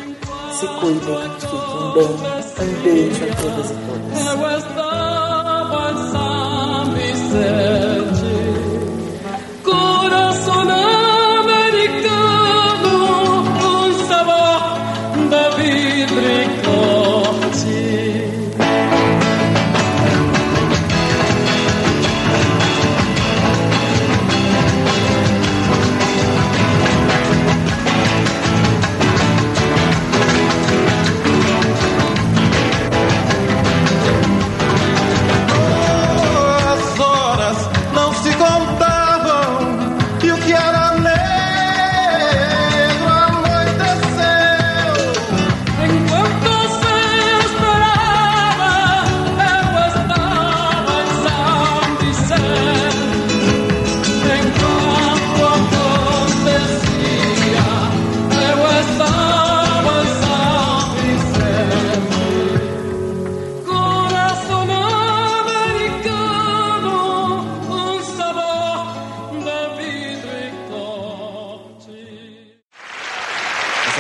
Se 0.55 0.69
cuidem, 0.69 1.31
fiquem 1.41 1.93
bem. 1.95 2.15
Um 2.61 2.83
beijo 2.85 3.25
a 3.25 3.29
todas 3.43 3.71
e 6.97 8.04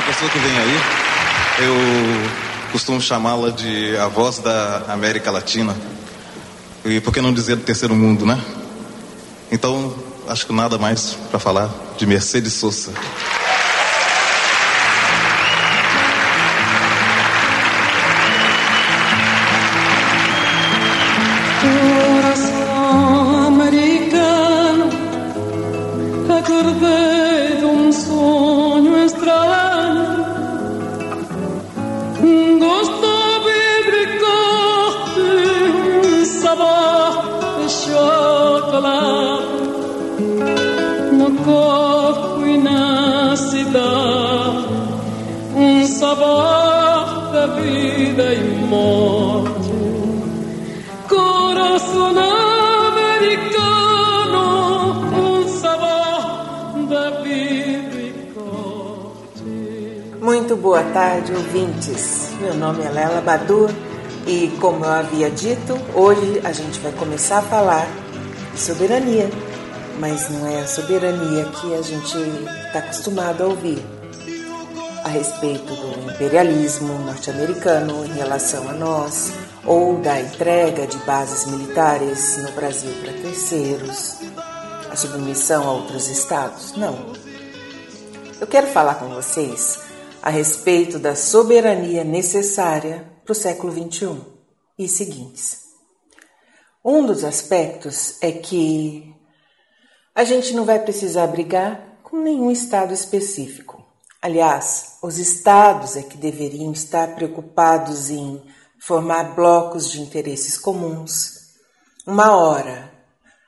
todas. 0.04 0.34
costumo 2.72 3.00
chamá-la 3.00 3.50
de 3.50 3.96
a 3.96 4.08
voz 4.08 4.38
da 4.38 4.84
América 4.88 5.30
Latina. 5.30 5.74
E 6.84 7.00
por 7.00 7.12
que 7.12 7.20
não 7.20 7.32
dizer 7.32 7.56
do 7.56 7.62
terceiro 7.62 7.94
mundo, 7.94 8.26
né? 8.26 8.38
Então, 9.50 9.94
acho 10.28 10.46
que 10.46 10.52
nada 10.52 10.76
mais 10.76 11.16
para 11.30 11.38
falar 11.38 11.70
de 11.96 12.06
Mercedes 12.06 12.52
Sosa. 12.52 12.92
Lela 62.94 63.20
Badur 63.20 63.70
e, 64.26 64.57
como 64.61 64.85
eu 64.85 64.90
havia 64.90 65.28
dito, 65.28 65.76
hoje 65.92 66.40
a 66.44 66.52
gente 66.52 66.78
vai 66.78 66.92
começar 66.92 67.38
a 67.38 67.42
falar 67.42 67.87
de 68.54 68.61
soberania. 68.61 69.28
Mas 69.98 70.30
não 70.30 70.46
é 70.46 70.61
a 70.61 70.66
soberania 70.66 71.44
que 71.44 71.74
a 71.74 71.83
gente 71.83 72.16
está 72.66 72.78
acostumado 72.78 73.42
a 73.42 73.46
ouvir 73.46 73.85
a 75.04 75.09
respeito 75.09 75.74
do 75.74 76.11
imperialismo 76.11 76.98
norte-americano 77.00 78.07
em 78.07 78.12
relação 78.12 78.68
a 78.68 78.72
nós, 78.72 79.33
ou 79.64 80.00
da 80.00 80.18
entrega 80.20 80.87
de 80.87 80.96
bases 80.98 81.46
militares 81.46 82.38
no 82.38 82.52
Brasil 82.52 82.90
para 83.02 83.12
terceiros, 83.12 84.16
a 84.90 84.96
submissão 84.96 85.68
a 85.68 85.72
outros 85.72 86.09
estados. 86.09 86.74
Não. 86.76 87.12
Eu 88.40 88.46
quero 88.46 88.66
falar 88.68 88.94
com 88.94 89.09
vocês 89.09 89.84
a 90.24 90.30
respeito 90.30 90.98
da 90.98 91.14
soberania 91.14 92.02
necessária 92.02 93.12
para 93.22 93.32
o 93.32 93.34
século 93.34 93.70
XXI 93.70 94.22
e 94.78 94.88
seguintes. 94.88 95.64
Um 96.82 97.04
dos 97.04 97.24
aspectos 97.24 98.16
é 98.22 98.32
que 98.32 99.14
a 100.14 100.24
gente 100.24 100.54
não 100.54 100.64
vai 100.64 100.78
precisar 100.78 101.26
brigar 101.26 101.98
com 102.02 102.22
nenhum 102.22 102.50
estado 102.50 102.94
específico. 102.94 103.84
Aliás, 104.22 104.96
os 105.02 105.18
estados 105.18 105.94
é 105.94 106.02
que 106.02 106.16
deveriam 106.16 106.72
estar 106.72 107.14
preocupados 107.14 108.08
em 108.08 108.42
formar 108.80 109.34
blocos 109.34 109.90
de 109.90 110.00
interesses 110.00 110.56
comuns, 110.56 111.50
uma 112.06 112.34
hora 112.34 112.90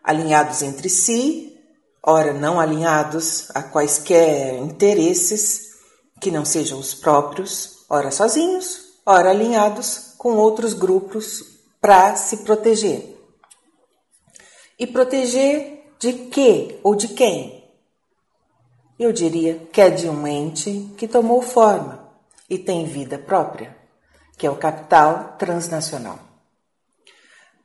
alinhados 0.05 0.61
entre 0.61 0.91
si, 0.91 1.59
ora 2.03 2.35
não 2.35 2.61
alinhados 2.61 3.51
a 3.55 3.63
quaisquer 3.63 4.59
interesses 4.59 5.66
que 6.21 6.31
não 6.31 6.45
sejam 6.45 6.79
os 6.79 6.95
próprios, 6.95 7.85
ora 7.89 8.11
sozinhos, 8.11 8.87
ora 9.05 9.31
alinhados 9.31 10.15
com 10.19 10.35
outros 10.35 10.73
grupos 10.73 11.45
para 11.81 12.17
se 12.17 12.39
proteger. 12.39 13.17
E 14.79 14.87
proteger 14.87 15.95
de 15.99 16.13
quê 16.13 16.79
ou 16.83 16.95
de 16.95 17.09
quem? 17.09 17.65
Eu 18.99 19.13
diria 19.13 19.59
que 19.73 19.81
é 19.81 19.91
de 19.91 20.09
um 20.09 20.27
ente 20.27 20.91
que 20.97 21.07
tomou 21.07 21.43
forma 21.43 22.11
e 22.49 22.59
tem 22.59 22.87
vida 22.87 23.19
própria, 23.19 23.77
que 24.37 24.47
é 24.47 24.51
o 24.51 24.57
capital 24.57 25.37
transnacional. 25.39 26.19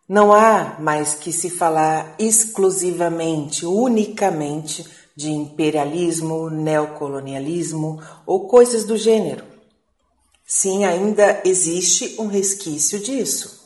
Não 0.07 0.33
há 0.33 0.75
mais 0.77 1.13
que 1.13 1.31
se 1.31 1.49
falar 1.49 2.15
exclusivamente, 2.19 3.65
unicamente 3.65 4.85
de 5.15 5.29
imperialismo, 5.29 6.49
neocolonialismo 6.49 8.01
ou 8.25 8.47
coisas 8.47 8.83
do 8.83 8.97
gênero. 8.97 9.45
Sim, 10.45 10.83
ainda 10.83 11.41
existe 11.45 12.15
um 12.19 12.27
resquício 12.27 12.99
disso. 12.99 13.65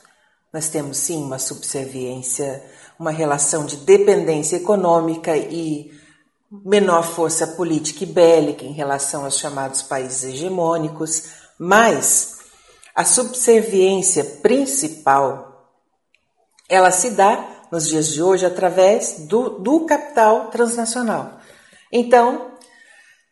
Nós 0.53 0.69
temos 0.69 0.97
sim 0.97 1.23
uma 1.23 1.39
subserviência, 1.39 2.63
uma 2.97 3.11
relação 3.11 3.65
de 3.65 3.77
dependência 3.77 4.55
econômica 4.55 5.35
e 5.35 5.91
menor 6.63 7.03
força 7.03 7.47
política 7.47 8.03
e 8.03 8.07
bélica 8.07 8.63
em 8.63 8.71
relação 8.71 9.25
aos 9.25 9.37
chamados 9.37 9.81
países 9.81 10.23
hegemônicos, 10.23 11.23
mas 11.59 12.37
a 12.93 13.03
subserviência 13.03 14.23
principal 14.23 15.73
ela 16.69 16.91
se 16.91 17.11
dá 17.11 17.54
nos 17.75 17.89
dias 17.89 18.13
de 18.13 18.23
hoje 18.23 18.45
através 18.45 19.25
do, 19.27 19.49
do 19.59 19.81
capital 19.81 20.47
transnacional. 20.47 21.39
Então, 21.91 22.51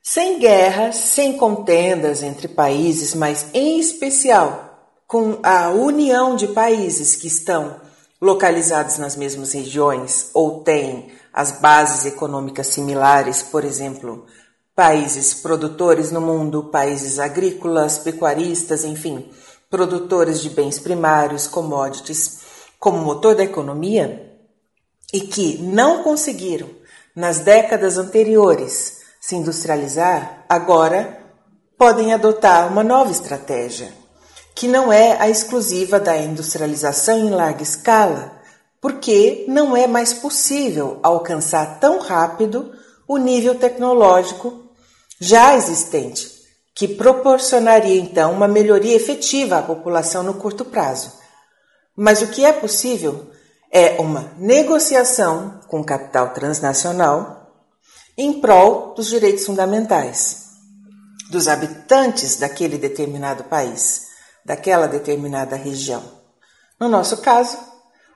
sem 0.01 0.37
guerras, 0.37 0.97
sem 0.97 1.37
contendas 1.37 2.21
entre 2.21 2.49
países, 2.49 3.15
mas 3.15 3.45
em 3.53 3.79
especial 3.79 4.91
com 5.07 5.39
a 5.41 5.69
união 5.69 6.35
de 6.35 6.47
países 6.49 7.15
que 7.15 7.27
estão 7.27 7.79
localizados 8.21 8.97
nas 8.97 9.15
mesmas 9.15 9.53
regiões 9.53 10.29
ou 10.33 10.61
têm 10.61 11.13
as 11.31 11.61
bases 11.61 12.05
econômicas 12.05 12.67
similares, 12.67 13.41
por 13.41 13.63
exemplo, 13.63 14.25
países 14.75 15.35
produtores 15.35 16.11
no 16.11 16.19
mundo, 16.19 16.65
países 16.65 17.17
agrícolas, 17.17 17.97
pecuaristas, 17.97 18.83
enfim, 18.83 19.29
produtores 19.69 20.41
de 20.41 20.49
bens 20.49 20.79
primários, 20.79 21.47
commodities, 21.47 22.41
como 22.77 22.97
motor 22.97 23.35
da 23.35 23.43
economia, 23.43 24.32
e 25.13 25.21
que 25.21 25.59
não 25.59 26.01
conseguiram, 26.01 26.67
nas 27.15 27.39
décadas 27.39 27.99
anteriores, 27.99 29.03
se 29.21 29.35
industrializar, 29.35 30.43
agora 30.49 31.19
podem 31.77 32.11
adotar 32.11 32.67
uma 32.67 32.83
nova 32.83 33.11
estratégia, 33.11 33.93
que 34.55 34.67
não 34.67 34.91
é 34.91 35.15
a 35.21 35.29
exclusiva 35.29 35.99
da 35.99 36.17
industrialização 36.17 37.19
em 37.19 37.29
larga 37.29 37.61
escala, 37.61 38.41
porque 38.81 39.45
não 39.47 39.77
é 39.77 39.85
mais 39.85 40.11
possível 40.11 40.99
alcançar 41.03 41.79
tão 41.79 41.99
rápido 41.99 42.73
o 43.07 43.17
nível 43.17 43.55
tecnológico 43.55 44.63
já 45.19 45.55
existente, 45.55 46.31
que 46.73 46.87
proporcionaria 46.87 47.99
então 47.99 48.31
uma 48.31 48.47
melhoria 48.47 48.95
efetiva 48.95 49.59
à 49.59 49.61
população 49.61 50.23
no 50.23 50.33
curto 50.33 50.65
prazo. 50.65 51.13
Mas 51.95 52.21
o 52.21 52.27
que 52.27 52.43
é 52.43 52.51
possível 52.51 53.27
é 53.75 53.99
uma 53.99 54.31
negociação 54.37 55.59
com 55.67 55.83
capital 55.83 56.29
transnacional 56.29 57.51
em 58.15 58.39
prol 58.39 58.93
dos 58.93 59.07
direitos 59.07 59.47
fundamentais 59.47 60.43
dos 61.31 61.47
habitantes 61.47 62.35
daquele 62.35 62.77
determinado 62.77 63.45
país, 63.45 64.09
daquela 64.45 64.87
determinada 64.87 65.55
região. 65.55 66.03
No 66.79 66.87
nosso 66.87 67.17
caso, 67.17 67.57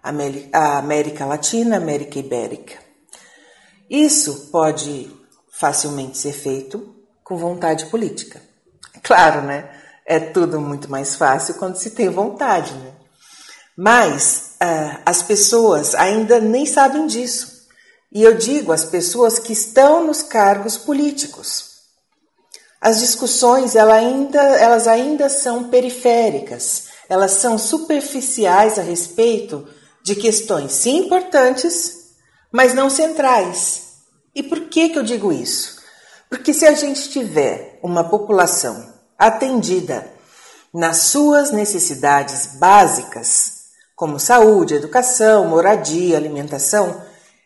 a 0.04 0.78
América 0.78 1.26
Latina, 1.26 1.78
América 1.78 2.20
Ibérica. 2.20 2.76
Isso 3.90 4.52
pode 4.52 5.12
facilmente 5.52 6.20
ser 6.20 6.34
feito 6.34 6.96
com 7.24 7.36
vontade 7.38 7.88
política. 7.88 8.40
Claro, 9.02 9.42
né? 9.42 9.68
É 10.06 10.20
tudo 10.20 10.62
muito 10.62 10.92
mais 10.92 11.16
fácil 11.16 11.56
quando 11.56 11.78
se 11.78 11.92
tem 11.92 12.10
vontade, 12.10 12.76
né? 12.76 12.97
Mas 13.78 14.54
uh, 14.56 15.00
as 15.06 15.22
pessoas 15.22 15.94
ainda 15.94 16.40
nem 16.40 16.66
sabem 16.66 17.06
disso. 17.06 17.68
E 18.12 18.24
eu 18.24 18.36
digo 18.36 18.72
as 18.72 18.86
pessoas 18.86 19.38
que 19.38 19.54
estão 19.54 20.04
nos 20.08 20.24
cargos 20.24 20.78
políticos. 20.78 21.78
As 22.82 23.00
discussões 23.00 23.76
ela 23.76 23.94
ainda, 23.94 24.42
elas 24.42 24.88
ainda 24.88 25.30
são 25.30 25.66
periféricas, 25.66 26.86
elas 27.08 27.34
são 27.34 27.58
superficiais 27.58 28.80
a 28.80 28.82
respeito 28.82 29.68
de 30.04 30.16
questões 30.16 30.72
sim 30.72 30.98
importantes, 31.06 32.14
mas 32.52 32.74
não 32.74 32.90
centrais. 32.90 33.84
E 34.34 34.42
por 34.42 34.62
que, 34.62 34.90
que 34.90 34.98
eu 34.98 35.04
digo 35.04 35.32
isso? 35.32 35.78
Porque 36.30 36.54
se 36.54 36.66
a 36.66 36.74
gente 36.74 37.10
tiver 37.10 37.80
uma 37.84 38.04
população 38.04 38.94
atendida 39.18 40.12
nas 40.74 40.98
suas 40.98 41.52
necessidades 41.52 42.58
básicas, 42.58 43.57
como 43.98 44.20
saúde, 44.20 44.76
educação, 44.76 45.48
moradia, 45.48 46.18
alimentação, 46.18 47.02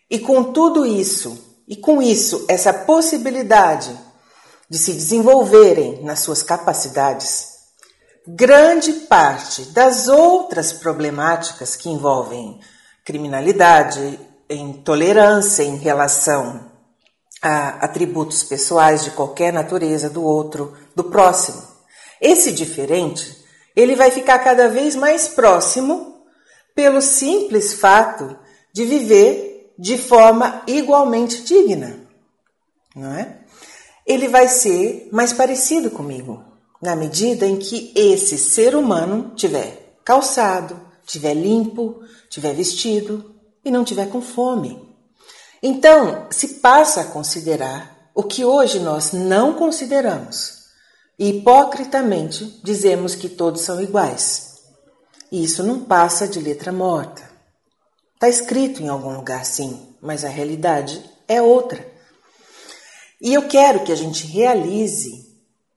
e 0.09 0.19
com 0.19 0.43
tudo 0.43 0.85
isso, 0.85 1.63
e 1.65 1.77
com 1.77 2.01
isso, 2.01 2.45
essa 2.49 2.73
possibilidade 2.73 3.97
de 4.69 4.77
se 4.77 4.91
desenvolverem 4.91 6.03
nas 6.03 6.19
suas 6.19 6.43
capacidades, 6.43 7.47
grande 8.27 8.91
parte 8.91 9.61
das 9.67 10.09
outras 10.09 10.73
problemáticas 10.73 11.77
que 11.77 11.87
envolvem 11.87 12.59
criminalidade, 13.05 14.19
intolerância 14.49 15.63
em 15.63 15.77
relação 15.77 16.69
a 17.41 17.85
atributos 17.85 18.43
pessoais 18.43 19.05
de 19.05 19.11
qualquer 19.11 19.53
natureza 19.53 20.09
do 20.09 20.21
outro, 20.21 20.77
do 20.93 21.05
próximo. 21.05 21.63
Esse 22.19 22.51
diferente, 22.51 23.37
ele 23.73 23.95
vai 23.95 24.11
ficar 24.11 24.39
cada 24.39 24.67
vez 24.67 24.97
mais 24.97 25.29
próximo 25.29 26.11
pelo 26.75 27.01
simples 27.01 27.73
fato 27.73 28.38
de 28.73 28.86
viver 28.86 29.73
de 29.77 29.97
forma 29.97 30.62
igualmente 30.67 31.43
digna, 31.43 31.99
não 32.95 33.12
é? 33.13 33.39
Ele 34.05 34.27
vai 34.27 34.47
ser 34.47 35.10
mais 35.12 35.34
parecido 35.34 35.89
comigo 35.89 36.43
na 36.81 36.95
medida 36.95 37.45
em 37.45 37.57
que 37.57 37.91
esse 37.95 38.38
ser 38.38 38.75
humano 38.75 39.34
tiver 39.36 39.97
calçado, 40.03 40.79
tiver 41.05 41.34
limpo, 41.34 42.01
tiver 42.29 42.53
vestido 42.53 43.36
e 43.63 43.69
não 43.69 43.84
tiver 43.84 44.10
com 44.10 44.21
fome. 44.21 44.89
Então, 45.62 46.27
se 46.31 46.55
passa 46.55 47.01
a 47.01 47.05
considerar 47.05 48.10
o 48.15 48.23
que 48.23 48.43
hoje 48.43 48.79
nós 48.79 49.12
não 49.13 49.53
consideramos. 49.53 50.62
E 51.17 51.29
hipocritamente 51.29 52.60
dizemos 52.63 53.13
que 53.13 53.29
todos 53.29 53.62
são 53.62 53.81
iguais. 53.81 54.50
E 55.31 55.43
isso 55.43 55.63
não 55.63 55.85
passa 55.85 56.27
de 56.27 56.39
letra 56.39 56.71
morta. 56.71 57.29
Está 58.15 58.27
escrito 58.27 58.83
em 58.83 58.89
algum 58.89 59.15
lugar, 59.15 59.45
sim, 59.45 59.95
mas 60.01 60.25
a 60.25 60.29
realidade 60.29 61.03
é 61.27 61.41
outra. 61.41 61.89
E 63.21 63.33
eu 63.33 63.47
quero 63.47 63.83
que 63.83 63.91
a 63.91 63.95
gente 63.95 64.27
realize 64.27 65.25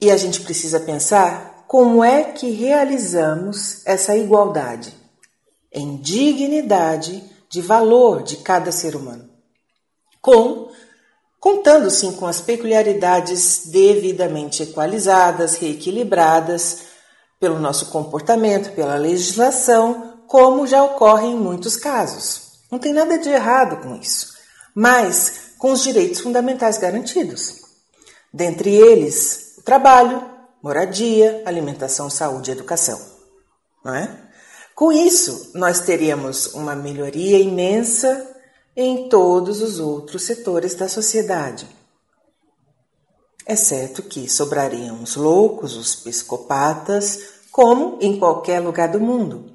e 0.00 0.10
a 0.10 0.16
gente 0.16 0.40
precisa 0.40 0.80
pensar 0.80 1.64
como 1.68 2.02
é 2.02 2.24
que 2.24 2.50
realizamos 2.50 3.86
essa 3.86 4.16
igualdade 4.16 4.94
em 5.72 5.96
dignidade 5.96 7.22
de 7.48 7.60
valor 7.60 8.22
de 8.22 8.36
cada 8.38 8.72
ser 8.72 8.96
humano. 8.96 9.28
Com 10.20 10.68
contando 11.38 11.90
sim 11.90 12.12
com 12.12 12.26
as 12.26 12.40
peculiaridades 12.40 13.66
devidamente 13.66 14.62
equalizadas, 14.62 15.56
reequilibradas 15.56 16.93
pelo 17.38 17.58
nosso 17.58 17.86
comportamento, 17.86 18.74
pela 18.74 18.96
legislação, 18.96 20.20
como 20.26 20.66
já 20.66 20.82
ocorre 20.82 21.26
em 21.26 21.36
muitos 21.36 21.76
casos. 21.76 22.60
Não 22.70 22.78
tem 22.78 22.92
nada 22.92 23.18
de 23.18 23.28
errado 23.28 23.82
com 23.82 23.94
isso, 23.96 24.34
mas 24.74 25.54
com 25.58 25.72
os 25.72 25.82
direitos 25.82 26.20
fundamentais 26.20 26.78
garantidos. 26.78 27.60
Dentre 28.32 28.74
eles, 28.74 29.60
trabalho, 29.64 30.28
moradia, 30.62 31.42
alimentação, 31.46 32.10
saúde 32.10 32.50
e 32.50 32.52
educação. 32.52 33.00
Não 33.84 33.94
é? 33.94 34.10
Com 34.74 34.90
isso, 34.90 35.52
nós 35.54 35.80
teríamos 35.80 36.54
uma 36.54 36.74
melhoria 36.74 37.38
imensa 37.38 38.34
em 38.76 39.08
todos 39.08 39.62
os 39.62 39.78
outros 39.78 40.24
setores 40.24 40.74
da 40.74 40.88
sociedade. 40.88 41.68
É 43.46 43.56
certo 43.56 44.02
que 44.02 44.28
sobrariam 44.28 45.02
os 45.02 45.16
loucos, 45.16 45.76
os 45.76 45.94
psicopatas, 45.94 47.20
como 47.52 47.98
em 48.00 48.18
qualquer 48.18 48.60
lugar 48.60 48.88
do 48.88 48.98
mundo, 48.98 49.52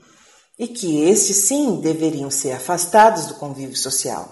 e 0.58 0.67
que 0.67 1.04
estes 1.10 1.38
sim 1.38 1.82
deveriam 1.82 2.30
ser 2.30 2.52
afastados 2.52 3.25
do 3.25 3.36
convívio 3.36 3.75
social. 3.75 4.30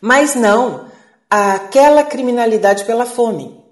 Mas 0.00 0.34
não 0.34 0.86
aquela 1.30 2.02
criminalidade 2.04 2.84
pela 2.84 3.06
fome, 3.06 3.62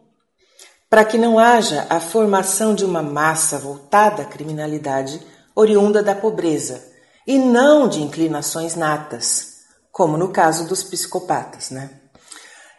para 0.90 1.05
que 1.05 1.16
não 1.16 1.38
haja 1.38 1.87
a 1.88 2.01
formação 2.01 2.75
de 2.75 2.85
uma 2.85 3.03
massa 3.03 3.59
voltada 3.59 4.23
à 4.23 4.27
criminalidade 4.27 5.25
oriunda 5.55 6.03
da 6.03 6.14
pobreza 6.14 6.85
e 7.27 7.38
não 7.38 7.88
de 7.88 8.03
inclinações 8.03 8.75
natas, 8.75 9.61
como 9.90 10.16
no 10.16 10.29
caso 10.29 10.66
dos 10.66 10.83
psicopatas, 10.83 11.70
né? 11.70 11.90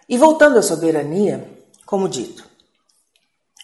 E 0.08 0.17
voltando 0.17 0.60
à 0.60 0.62
soberania, 0.62 1.61
como 1.91 2.08
dito, 2.08 2.45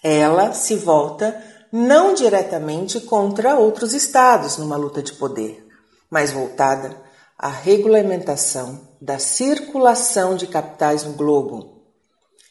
ela 0.03 0.51
se 0.51 0.75
volta 0.75 1.41
não 1.71 2.13
diretamente 2.13 2.99
contra 2.99 3.55
outros 3.55 3.93
estados 3.93 4.57
numa 4.57 4.75
luta 4.75 5.01
de 5.01 5.13
poder, 5.13 5.65
mas 6.09 6.33
voltada 6.33 7.01
à 7.37 7.47
regulamentação 7.47 8.85
da 8.99 9.17
circulação 9.17 10.35
de 10.35 10.45
capitais 10.45 11.05
no 11.05 11.13
globo. 11.13 11.83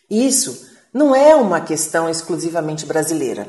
Isso 0.09 0.67
não 0.95 1.15
é 1.15 1.35
uma 1.35 1.61
questão 1.61 2.09
exclusivamente 2.09 2.87
brasileira, 2.87 3.47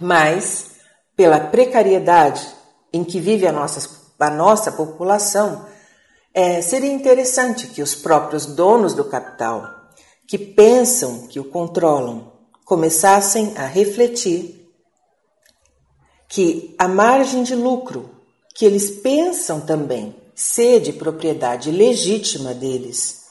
mas 0.00 0.76
pela 1.16 1.40
precariedade 1.40 2.46
em 2.92 3.02
que 3.02 3.18
vive 3.18 3.48
a 3.48 3.52
nossa, 3.52 3.98
a 4.16 4.30
nossa 4.30 4.70
população, 4.70 5.66
é, 6.32 6.62
seria 6.62 6.92
interessante 6.92 7.66
que 7.66 7.82
os 7.82 7.96
próprios 7.96 8.46
donos 8.46 8.94
do 8.94 9.04
capital, 9.06 9.79
que 10.30 10.38
pensam 10.38 11.26
que 11.26 11.40
o 11.40 11.44
controlam, 11.44 12.30
começassem 12.64 13.52
a 13.56 13.66
refletir 13.66 14.64
que 16.28 16.72
a 16.78 16.86
margem 16.86 17.42
de 17.42 17.56
lucro 17.56 18.08
que 18.54 18.64
eles 18.64 18.92
pensam 18.92 19.60
também 19.60 20.14
ser 20.32 20.78
de 20.82 20.92
propriedade 20.92 21.72
legítima 21.72 22.54
deles 22.54 23.22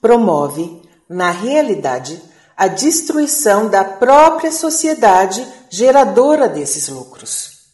promove, 0.00 0.82
na 1.08 1.32
realidade, 1.32 2.22
a 2.56 2.68
destruição 2.68 3.68
da 3.68 3.82
própria 3.82 4.52
sociedade 4.52 5.44
geradora 5.68 6.48
desses 6.48 6.88
lucros. 6.88 7.70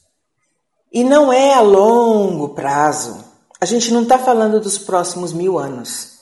E 0.91 1.05
não 1.05 1.31
é 1.31 1.53
a 1.53 1.61
longo 1.61 2.55
prazo. 2.55 3.23
A 3.61 3.67
gente 3.67 3.93
não 3.93 4.05
está 4.05 4.19
falando 4.19 4.59
dos 4.59 4.79
próximos 4.79 5.31
mil 5.31 5.59
anos. 5.59 6.20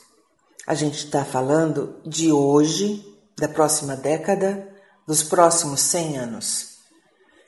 A 0.69 0.75
gente 0.75 1.03
está 1.03 1.25
falando 1.25 1.99
de 2.05 2.31
hoje, 2.31 3.03
da 3.35 3.47
próxima 3.47 3.95
década, 3.95 4.69
dos 5.07 5.23
próximos 5.23 5.79
cem 5.79 6.15
anos 6.15 6.77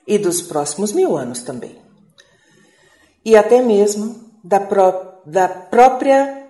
e 0.07 0.17
dos 0.17 0.41
próximos 0.41 0.91
mil 0.91 1.15
anos 1.15 1.43
também. 1.43 1.79
E 3.23 3.36
até 3.38 3.62
mesmo 3.62 4.31
da, 4.43 4.60
pró 4.60 5.21
da 5.23 5.47
própria 5.47 6.47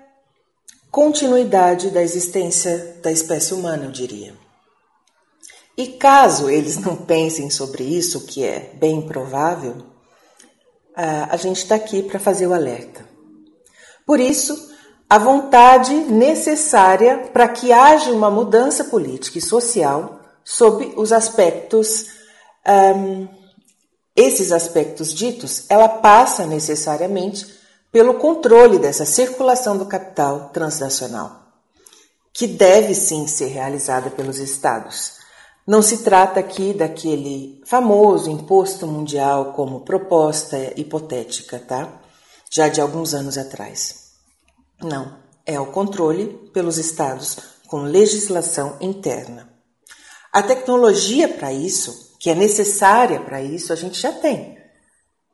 continuidade 0.90 1.90
da 1.90 2.02
existência 2.02 3.02
da 3.04 3.12
espécie 3.12 3.54
humana, 3.54 3.84
eu 3.84 3.92
diria. 3.92 4.34
E 5.76 5.88
caso 5.88 6.50
eles 6.50 6.78
não 6.78 6.96
pensem 6.96 7.50
sobre 7.50 7.84
isso, 7.84 8.26
que 8.26 8.46
é 8.46 8.72
bem 8.76 9.06
provável, 9.06 9.88
a 10.96 11.36
gente 11.36 11.58
está 11.58 11.76
aqui 11.76 12.02
para 12.02 12.18
fazer 12.18 12.48
o 12.48 12.54
alerta. 12.54 13.06
Por 14.06 14.22
isso, 14.22 14.71
a 15.12 15.18
vontade 15.18 15.94
necessária 15.94 17.30
para 17.34 17.50
que 17.50 17.74
haja 17.74 18.12
uma 18.12 18.32
mudança 18.32 18.86
política 18.86 19.38
e 19.40 19.42
social 19.42 20.22
sob 20.42 20.94
os 20.96 21.12
aspectos, 21.12 22.06
um, 22.96 23.28
esses 24.16 24.54
aspectos 24.54 25.14
ditos, 25.14 25.66
ela 25.68 25.90
passa 25.90 26.46
necessariamente 26.46 27.46
pelo 27.92 28.14
controle 28.14 28.80
dessa 28.80 29.04
circulação 29.04 29.78
do 29.78 29.86
capital 29.86 30.50
transnacional, 30.54 31.42
que 32.34 32.48
deve 32.48 32.96
sim 32.96 33.28
ser 33.28 33.48
realizada 33.48 34.10
pelos 34.10 34.40
estados 34.40 35.20
não 35.68 35.82
se 35.82 36.00
trata 36.00 36.40
aqui 36.40 36.74
daquele 36.74 37.62
famoso 37.66 38.30
imposto 38.32 38.88
mundial 38.88 39.54
como 39.54 39.82
proposta 39.82 40.58
hipotética, 40.76 41.60
tá? 41.60 42.02
Já 42.50 42.68
de 42.68 42.82
alguns 42.82 43.14
anos 43.14 43.38
atrás. 43.38 44.01
Não, 44.82 45.18
é 45.46 45.60
o 45.60 45.72
controle 45.72 46.50
pelos 46.54 46.78
estados 46.78 47.38
com 47.68 47.84
legislação 47.84 48.78
interna. 48.82 49.50
A 50.32 50.42
tecnologia 50.42 51.28
para 51.28 51.52
isso, 51.52 52.16
que 52.20 52.30
é 52.30 52.36
necessária 52.36 53.20
para 53.20 53.42
isso, 53.42 53.72
a 53.74 53.76
gente 53.76 54.00
já 54.00 54.12
tem, 54.12 54.58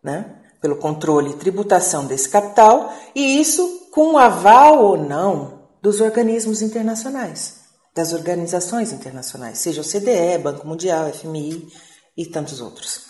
né? 0.04 0.42
Pelo 0.62 0.78
controle 0.78 1.32
e 1.32 1.38
tributação 1.38 2.06
desse 2.06 2.30
capital, 2.30 2.94
e 3.16 3.40
isso 3.40 3.90
com 3.92 4.18
aval 4.18 4.84
ou 4.84 4.98
não 4.98 5.68
dos 5.82 6.02
organismos 6.02 6.62
internacionais 6.62 7.58
das 7.98 8.14
organizações 8.14 8.94
internacionais, 8.94 9.58
seja 9.58 9.82
o 9.82 9.84
CDE, 9.84 10.38
Banco 10.38 10.68
Mundial, 10.68 11.12
FMI 11.12 11.68
e 12.16 12.28
tantos 12.28 12.62
outros. 12.62 13.08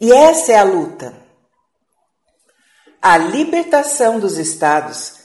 E 0.00 0.10
essa 0.10 0.52
é 0.52 0.56
a 0.56 0.64
luta. 0.64 1.14
A 3.02 3.18
libertação 3.18 4.18
dos 4.18 4.38
estados 4.38 5.19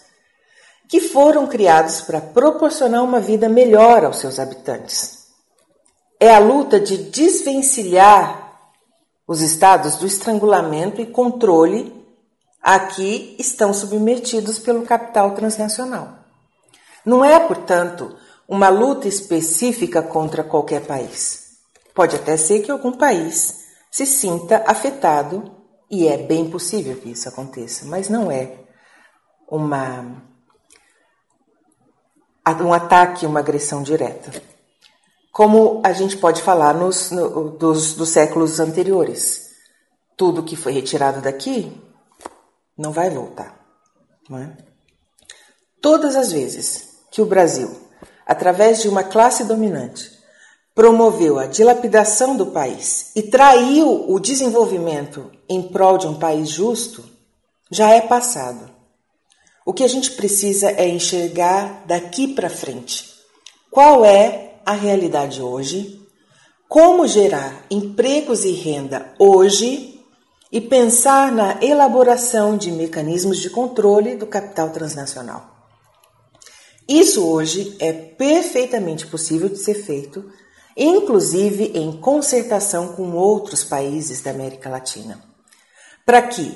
que 0.96 1.02
foram 1.02 1.46
criados 1.46 2.00
para 2.00 2.22
proporcionar 2.22 3.04
uma 3.04 3.20
vida 3.20 3.50
melhor 3.50 4.06
aos 4.06 4.20
seus 4.20 4.40
habitantes. 4.40 5.26
É 6.18 6.34
a 6.34 6.40
luta 6.40 6.80
de 6.80 6.96
desvencilhar 7.10 8.58
os 9.28 9.42
estados 9.42 9.98
do 9.98 10.08
estrangulamento 10.08 11.02
e 11.02 11.06
controle 11.06 11.94
a 12.62 12.80
que 12.80 13.36
estão 13.38 13.74
submetidos 13.74 14.58
pelo 14.58 14.84
capital 14.84 15.32
transnacional. 15.32 16.18
Não 17.06 17.26
é, 17.26 17.42
portanto, 17.42 18.16
uma 18.48 18.70
luta 18.70 19.10
específica 19.10 20.02
contra 20.02 20.46
qualquer 20.46 20.86
país. 20.86 21.58
Pode 21.94 22.16
até 22.16 22.38
ser 22.38 22.62
que 22.62 22.72
algum 22.72 22.94
país 22.94 23.66
se 23.92 24.06
sinta 24.06 24.64
afetado, 24.66 25.52
e 25.92 26.08
é 26.08 26.16
bem 26.16 26.50
possível 26.50 26.96
que 26.96 27.12
isso 27.12 27.28
aconteça, 27.28 27.84
mas 27.86 28.08
não 28.08 28.32
é 28.32 28.54
uma, 29.50 30.24
um 32.62 32.74
ataque, 32.74 33.26
uma 33.26 33.40
agressão 33.40 33.82
direta. 33.82 34.32
Como 35.32 35.82
a 35.84 35.92
gente 35.92 36.18
pode 36.18 36.42
falar 36.42 36.74
nos, 36.74 37.12
no, 37.12 37.50
dos, 37.52 37.94
dos 37.94 38.10
séculos 38.10 38.60
anteriores. 38.60 39.46
Tudo 40.18 40.44
que 40.44 40.56
foi 40.56 40.72
retirado 40.72 41.22
daqui 41.22 41.76
não 42.78 42.92
vai 42.92 43.10
voltar. 43.10 43.60
Não 44.30 44.38
é? 44.38 44.56
Todas 45.82 46.16
as 46.16 46.32
vezes 46.32 46.90
que 47.12 47.22
o 47.22 47.26
Brasil 47.26 47.86
através 48.26 48.82
de 48.82 48.90
uma 48.90 49.04
classe 49.04 49.44
dominante, 49.44 50.12
promoveu 50.74 51.38
a 51.38 51.46
dilapidação 51.46 52.36
do 52.36 52.48
país 52.48 53.12
e 53.16 53.22
traiu 53.22 54.12
o 54.12 54.20
desenvolvimento 54.20 55.32
em 55.48 55.62
prol 55.62 55.98
de 55.98 56.08
um 56.08 56.16
país 56.16 56.50
justo, 56.50 57.04
já 57.72 57.92
é 57.92 58.02
passado. 58.02 58.74
O 59.66 59.74
que 59.74 59.84
a 59.84 59.88
gente 59.88 60.12
precisa 60.12 60.70
é 60.70 60.88
enxergar 60.88 61.84
daqui 61.88 62.36
para 62.36 62.52
frente. 62.52 63.16
Qual 63.72 64.06
é 64.06 64.60
a 64.64 64.74
realidade 64.74 65.42
hoje? 65.42 66.00
Como 66.70 67.08
gerar 67.08 67.66
empregos 67.72 68.46
e 68.46 68.52
renda 68.52 69.12
hoje 69.18 70.00
e 70.52 70.62
pensar 70.62 71.32
na 71.32 71.58
elaboração 71.64 72.56
de 72.56 72.72
mecanismos 72.72 73.40
de 73.40 73.50
controle 73.50 74.16
do 74.16 74.28
capital 74.28 74.70
transnacional. 74.70 75.56
Isso 76.88 77.28
hoje 77.28 77.76
é 77.80 77.92
perfeitamente 77.92 79.08
possível 79.08 79.50
de 79.50 79.58
ser 79.58 79.74
feito, 79.74 80.32
inclusive 80.78 81.72
em 81.74 81.92
concertação 81.94 82.90
com 82.90 83.14
outros 83.14 83.64
países 83.64 84.22
da 84.22 84.30
América 84.30 84.70
Latina. 84.70 85.20
Para 86.06 86.22
que, 86.22 86.56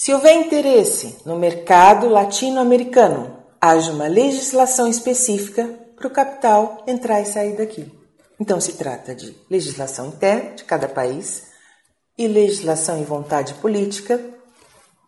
se 0.00 0.14
houver 0.14 0.32
interesse 0.36 1.16
no 1.26 1.36
mercado 1.36 2.08
latino-americano, 2.08 3.36
haja 3.60 3.90
uma 3.90 4.06
legislação 4.06 4.86
específica 4.86 5.68
para 5.96 6.06
o 6.06 6.10
capital 6.10 6.84
entrar 6.86 7.20
e 7.20 7.26
sair 7.26 7.56
daqui. 7.56 7.92
Então, 8.38 8.60
se 8.60 8.74
trata 8.74 9.12
de 9.12 9.36
legislação 9.50 10.06
interna 10.06 10.54
de 10.54 10.62
cada 10.62 10.88
país 10.88 11.48
e 12.16 12.28
legislação 12.28 13.00
e 13.00 13.04
vontade 13.04 13.54
política 13.54 14.24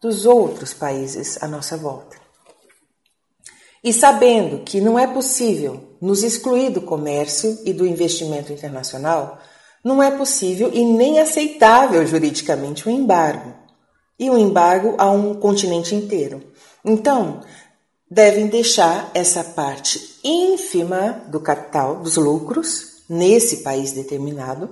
dos 0.02 0.26
outros 0.26 0.74
países 0.74 1.40
à 1.40 1.46
nossa 1.46 1.76
volta. 1.76 2.16
E 3.84 3.92
sabendo 3.92 4.64
que 4.64 4.80
não 4.80 4.98
é 4.98 5.06
possível 5.06 5.96
nos 6.02 6.24
excluir 6.24 6.70
do 6.70 6.80
comércio 6.80 7.60
e 7.64 7.72
do 7.72 7.86
investimento 7.86 8.52
internacional, 8.52 9.38
não 9.84 10.02
é 10.02 10.10
possível 10.10 10.68
e 10.74 10.84
nem 10.84 11.20
aceitável 11.20 12.04
juridicamente 12.04 12.88
um 12.88 12.92
embargo. 12.92 13.59
E 14.20 14.28
o 14.28 14.38
embargo 14.38 14.94
a 14.98 15.10
um 15.10 15.34
continente 15.34 15.94
inteiro. 15.94 16.42
Então, 16.84 17.40
devem 18.08 18.48
deixar 18.48 19.10
essa 19.14 19.42
parte 19.42 20.18
ínfima 20.22 21.22
do 21.28 21.40
capital, 21.40 21.96
dos 21.96 22.16
lucros, 22.16 23.02
nesse 23.08 23.58
país 23.58 23.92
determinado, 23.92 24.70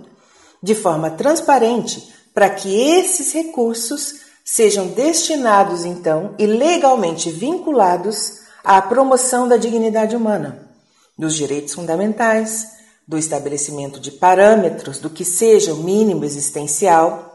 de 0.63 0.75
forma 0.75 1.11
transparente, 1.11 2.13
para 2.35 2.51
que 2.51 2.69
esses 2.73 3.33
recursos 3.33 4.21
sejam 4.45 4.89
destinados 4.89 5.85
então 5.85 6.35
e 6.39 6.47
legalmente 6.47 7.31
vinculados 7.31 8.39
à 8.63 8.81
promoção 8.81 9.49
da 9.49 9.57
dignidade 9.57 10.15
humana, 10.15 10.69
dos 11.17 11.35
direitos 11.35 11.75
fundamentais, 11.75 12.69
do 13.07 13.17
estabelecimento 13.17 13.99
de 13.99 14.11
parâmetros 14.13 14.99
do 14.99 15.09
que 15.09 15.25
seja 15.25 15.73
o 15.73 15.83
mínimo 15.83 16.25
existencial 16.25 17.28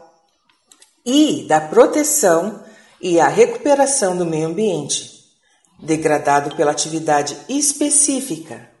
e 1.04 1.44
da 1.46 1.60
proteção 1.60 2.62
e 3.00 3.20
a 3.20 3.28
recuperação 3.28 4.16
do 4.16 4.24
meio 4.24 4.46
ambiente, 4.46 5.24
degradado 5.78 6.54
pela 6.56 6.70
atividade 6.70 7.36
específica 7.48 8.74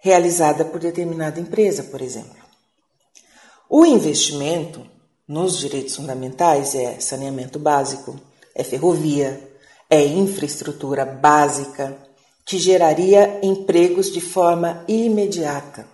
realizada 0.00 0.64
por 0.64 0.80
determinada 0.80 1.38
empresa, 1.38 1.84
por 1.84 2.00
exemplo. 2.00 2.40
O 3.68 3.86
investimento 3.86 4.84
nos 5.28 5.58
direitos 5.58 5.94
fundamentais 5.94 6.74
é 6.74 6.98
saneamento 6.98 7.58
básico, 7.58 8.18
é 8.54 8.64
ferrovia, 8.64 9.48
é 9.88 10.02
infraestrutura 10.02 11.04
básica 11.04 11.96
que 12.44 12.58
geraria 12.58 13.38
empregos 13.42 14.10
de 14.12 14.20
forma 14.20 14.84
imediata. 14.88 15.86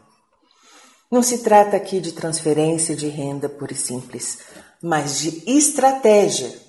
Não 1.11 1.23
se 1.23 1.39
trata 1.39 1.77
aqui 1.77 2.01
de 2.01 2.13
transferência 2.13 2.97
de 2.97 3.09
renda 3.09 3.49
pura 3.49 3.73
e 3.73 3.77
simples, 3.77 4.39
mas 4.83 5.19
de 5.19 5.43
estratégia. 5.47 6.67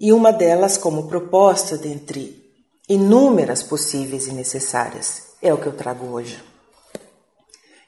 e 0.00 0.12
uma 0.12 0.32
delas 0.32 0.76
como 0.76 1.06
proposta 1.06 1.78
dentre 1.78 2.42
inúmeras 2.88 3.62
possíveis 3.62 4.26
e 4.26 4.32
necessárias. 4.32 5.28
É 5.40 5.54
o 5.54 5.58
que 5.58 5.66
eu 5.66 5.72
trago 5.72 6.06
hoje. 6.06 6.42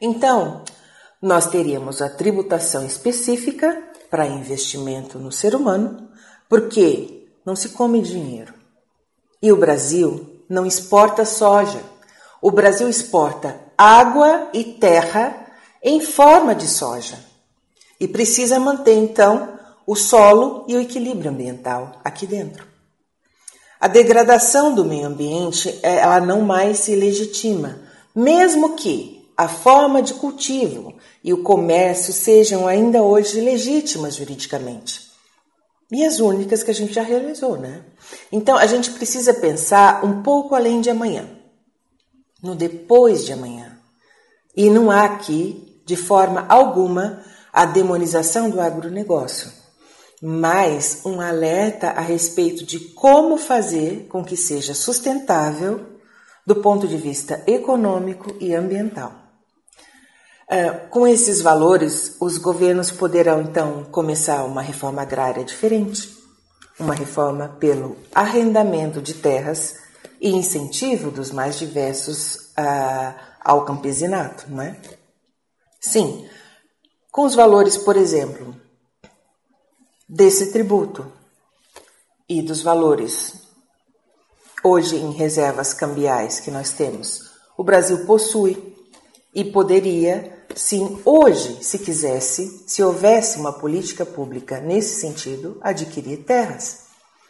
Então, 0.01 0.62
nós 1.21 1.47
teríamos 1.47 2.01
a 2.01 2.09
tributação 2.09 2.87
específica 2.87 3.83
para 4.09 4.27
investimento 4.27 5.19
no 5.19 5.33
ser 5.33 5.57
humano, 5.57 6.09
porque 6.49 7.27
não 7.45 7.57
se 7.57 7.71
come 7.71 8.01
dinheiro. 8.01 8.55
E 9.43 9.51
o 9.51 9.57
Brasil 9.57 10.45
não 10.49 10.64
exporta 10.64 11.25
soja. 11.25 11.83
O 12.40 12.51
Brasil 12.51 12.88
exporta 12.88 13.59
água 13.77 14.51
e 14.53 14.64
terra 14.64 15.47
em 15.83 16.01
forma 16.01 16.55
de 16.55 16.69
soja. 16.69 17.19
E 17.99 18.09
precisa 18.09 18.59
manter, 18.59 18.95
então, 18.95 19.59
o 19.87 19.95
solo 19.95 20.65
e 20.69 20.75
o 20.75 20.81
equilíbrio 20.81 21.31
ambiental 21.31 22.01
aqui 22.05 22.27
dentro. 22.27 22.67
A 23.81 23.87
degradação 23.87 24.75
do 24.75 24.85
meio 24.85 25.07
ambiente, 25.07 25.79
ela 25.83 26.21
não 26.21 26.41
mais 26.41 26.79
se 26.79 26.97
legitima, 26.97 27.81
mesmo 28.15 28.77
que 28.77 29.29
a 29.37 29.49
forma 29.49 30.01
de 30.01 30.15
cultivo 30.15 30.95
e 31.23 31.33
o 31.33 31.43
comércio 31.43 32.13
sejam 32.13 32.67
ainda 32.67 33.03
hoje 33.03 33.41
legítimas 33.41 34.15
juridicamente. 34.15 35.11
E 35.93 36.05
as 36.05 36.19
únicas 36.19 36.63
que 36.63 36.71
a 36.71 36.75
gente 36.75 36.95
já 36.95 37.03
realizou, 37.03 37.59
né? 37.59 37.83
Então 38.33 38.57
a 38.57 38.67
gente 38.67 38.91
precisa 38.91 39.35
pensar 39.35 40.05
um 40.05 40.23
pouco 40.23 40.55
além 40.55 40.81
de 40.81 40.89
amanhã, 40.89 41.29
no 42.43 42.55
depois 42.55 43.25
de 43.25 43.33
amanhã. 43.33 43.79
E 44.57 44.71
não 44.71 44.91
há 44.91 45.05
aqui, 45.05 45.83
de 45.85 45.97
forma 45.97 46.47
alguma, 46.49 47.23
a 47.55 47.64
demonização 47.64 48.51
do 48.51 48.61
agronegócio, 48.61 49.49
mas 50.21 51.03
um 51.05 51.21
alerta 51.21 51.90
a 51.90 52.01
respeito 52.01 52.67
de 52.67 52.81
como 52.81 53.38
fazer 53.38 54.09
com 54.09 54.25
que 54.25 54.37
seja 54.37 54.75
sustentável 54.75 55.87
do 56.45 56.57
ponto 56.57 56.88
de 56.88 56.97
vista 56.97 57.45
econômico 57.47 58.37
e 58.40 58.53
ambiental. 58.53 59.12
É, 60.49 60.69
com 60.71 61.07
esses 61.07 61.40
valores, 61.40 62.17
os 62.21 62.38
governos 62.38 62.90
poderão 62.90 63.43
então 63.43 63.85
começar 63.85 64.43
uma 64.45 64.61
reforma 64.61 65.03
agrária 65.03 65.45
diferente, 65.45 66.12
uma 66.79 66.95
reforma 66.95 67.57
pelo 67.61 67.97
arrendamento 68.12 69.01
de 69.01 69.14
terras 69.14 69.77
e 70.21 70.31
incentivo 70.31 71.12
dos 71.12 71.31
mais 71.31 71.57
diversos 71.57 72.35
uh, 72.59 73.14
ao 73.40 73.64
campesinato, 73.64 74.47
não 74.49 74.61
é? 74.61 74.77
Sim, 75.81 76.29
com 77.14 77.22
os 77.22 77.37
valores, 77.37 77.77
por 77.77 77.96
exemplo, 77.96 78.57
desse 80.09 80.50
tributo 80.50 81.07
e 82.29 82.42
dos 82.42 82.61
valores 82.61 83.35
hoje 84.64 84.96
em 84.96 85.12
reservas 85.12 85.72
cambiais 85.72 86.40
que 86.40 86.50
nós 86.50 86.72
temos, 86.72 87.31
o 87.57 87.62
Brasil 87.62 88.05
possui 88.05 88.77
e 89.33 89.44
poderia 89.44 90.44
sim, 90.57 91.00
hoje, 91.05 91.62
se 91.62 91.79
quisesse, 91.79 92.64
se 92.66 92.83
houvesse 92.83 93.38
uma 93.38 93.53
política 93.53 94.05
pública 94.05 94.59
nesse 94.59 95.00
sentido, 95.00 95.57
adquirir 95.61 96.24
terras, 96.24 96.87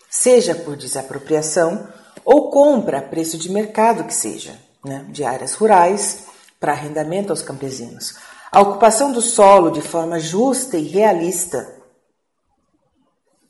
seja 0.09 0.55
por 0.55 0.79
desapropriação 0.79 1.87
ou 2.25 2.51
compra 2.51 3.01
a 3.01 3.03
preço 3.03 3.37
de 3.37 3.51
mercado 3.51 4.05
que 4.05 4.15
seja, 4.15 4.59
né, 4.83 5.05
de 5.11 5.25
áreas 5.25 5.53
rurais 5.53 6.21
para 6.59 6.73
arrendamento 6.73 7.29
aos 7.29 7.43
campesinos. 7.43 8.15
A 8.55 8.61
ocupação 8.61 9.13
do 9.13 9.21
solo 9.21 9.71
de 9.71 9.83
forma 9.83 10.19
justa 10.19 10.79
e 10.79 10.89
realista. 10.89 11.75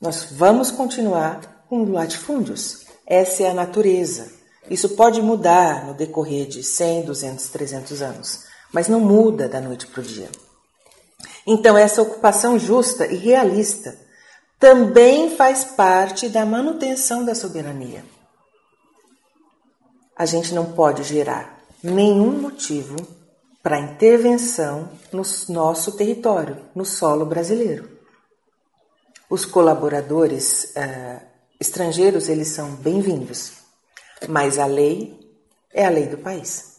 Nós 0.01 0.27
vamos 0.31 0.71
continuar 0.71 1.65
com 1.69 1.91
latifúndios. 1.91 2.85
Essa 3.05 3.43
é 3.43 3.49
a 3.49 3.53
natureza. 3.53 4.33
Isso 4.69 4.89
pode 4.89 5.21
mudar 5.21 5.85
no 5.85 5.93
decorrer 5.93 6.47
de 6.47 6.63
100, 6.63 7.05
200, 7.05 7.47
300 7.49 8.01
anos 8.01 8.45
mas 8.75 8.89
não 8.89 8.99
muda 8.99 9.47
da 9.47 9.61
noite 9.61 9.87
para 9.87 10.01
o 10.01 10.03
dia. 10.03 10.29
Então, 11.47 11.77
essa 11.77 12.01
ocupação 12.01 12.59
justa 12.59 13.07
e 13.07 13.15
realista 13.15 13.97
também 14.59 15.33
faz 15.33 15.63
parte 15.63 16.27
da 16.27 16.45
manutenção 16.45 17.23
da 17.23 17.33
soberania. 17.33 18.03
A 20.17 20.25
gente 20.25 20.53
não 20.53 20.73
pode 20.73 21.03
gerar 21.03 21.57
nenhum 21.81 22.31
motivo 22.31 22.97
para 23.65 23.79
intervenção 23.79 24.89
no 25.11 25.23
nosso 25.49 25.93
território, 25.93 26.57
no 26.75 26.85
solo 26.85 27.25
brasileiro. 27.25 27.89
Os 29.27 29.43
colaboradores 29.43 30.71
uh, 30.77 31.19
estrangeiros 31.59 32.29
eles 32.29 32.49
são 32.49 32.75
bem-vindos, 32.75 33.53
mas 34.29 34.59
a 34.59 34.67
lei 34.67 35.19
é 35.73 35.83
a 35.83 35.89
lei 35.89 36.05
do 36.05 36.19
país. 36.19 36.75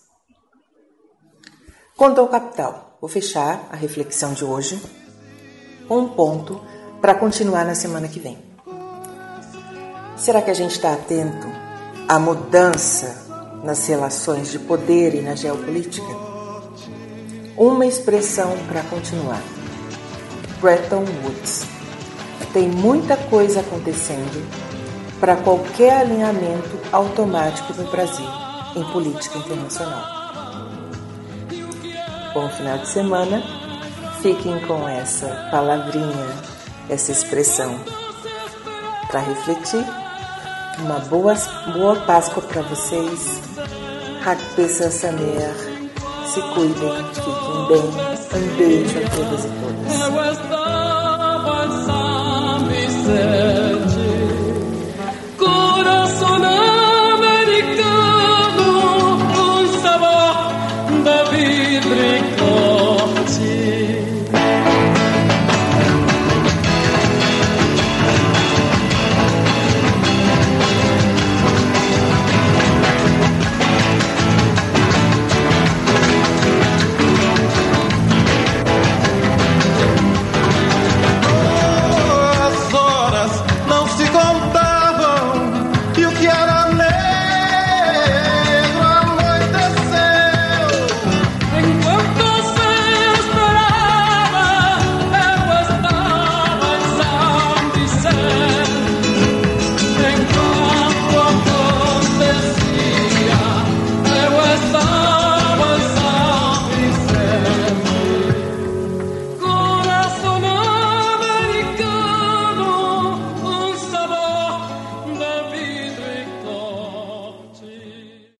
Quanto 1.96 2.20
ao 2.20 2.28
capital, 2.28 2.96
vou 3.00 3.10
fechar 3.10 3.68
a 3.72 3.74
reflexão 3.74 4.32
de 4.32 4.44
hoje 4.44 4.80
com 5.88 5.98
um 5.98 6.10
ponto 6.10 6.64
para 7.00 7.16
continuar 7.16 7.64
na 7.64 7.74
semana 7.74 8.06
que 8.06 8.20
vem. 8.20 8.38
Será 10.16 10.40
que 10.40 10.52
a 10.52 10.54
gente 10.54 10.76
está 10.76 10.92
atento 10.92 11.48
à 12.06 12.16
mudança 12.20 13.26
nas 13.64 13.84
relações 13.88 14.52
de 14.52 14.60
poder 14.60 15.16
e 15.16 15.20
na 15.20 15.34
geopolítica? 15.34 16.25
Uma 17.56 17.86
expressão 17.86 18.56
para 18.68 18.82
continuar. 18.82 19.42
Bretton 20.60 21.04
Woods. 21.22 21.66
Tem 22.52 22.68
muita 22.68 23.16
coisa 23.16 23.60
acontecendo 23.60 24.46
para 25.20 25.36
qualquer 25.36 26.00
alinhamento 26.00 26.78
automático 26.92 27.72
no 27.74 27.90
Brasil 27.90 28.26
em 28.74 28.84
política 28.92 29.38
internacional 29.38 30.16
bom 32.36 32.50
final 32.50 32.76
de 32.76 32.88
semana. 32.88 33.42
Fiquem 34.20 34.60
com 34.66 34.86
essa 34.86 35.48
palavrinha, 35.50 36.26
essa 36.90 37.10
expressão 37.10 37.80
para 39.08 39.20
refletir. 39.20 39.82
Uma 40.80 40.98
boa, 40.98 41.34
boa 41.72 41.96
Páscoa 42.00 42.42
para 42.42 42.60
vocês. 42.60 43.40
Hakpesa 44.22 44.90
Samer. 44.90 45.65
se 46.36 46.42
cuidem, 46.42 47.04
fiquem 47.14 47.66
bem. 47.68 47.86
Um 48.34 48.56
beijo 48.56 48.98
a 48.98 49.08
e. 52.68 53.55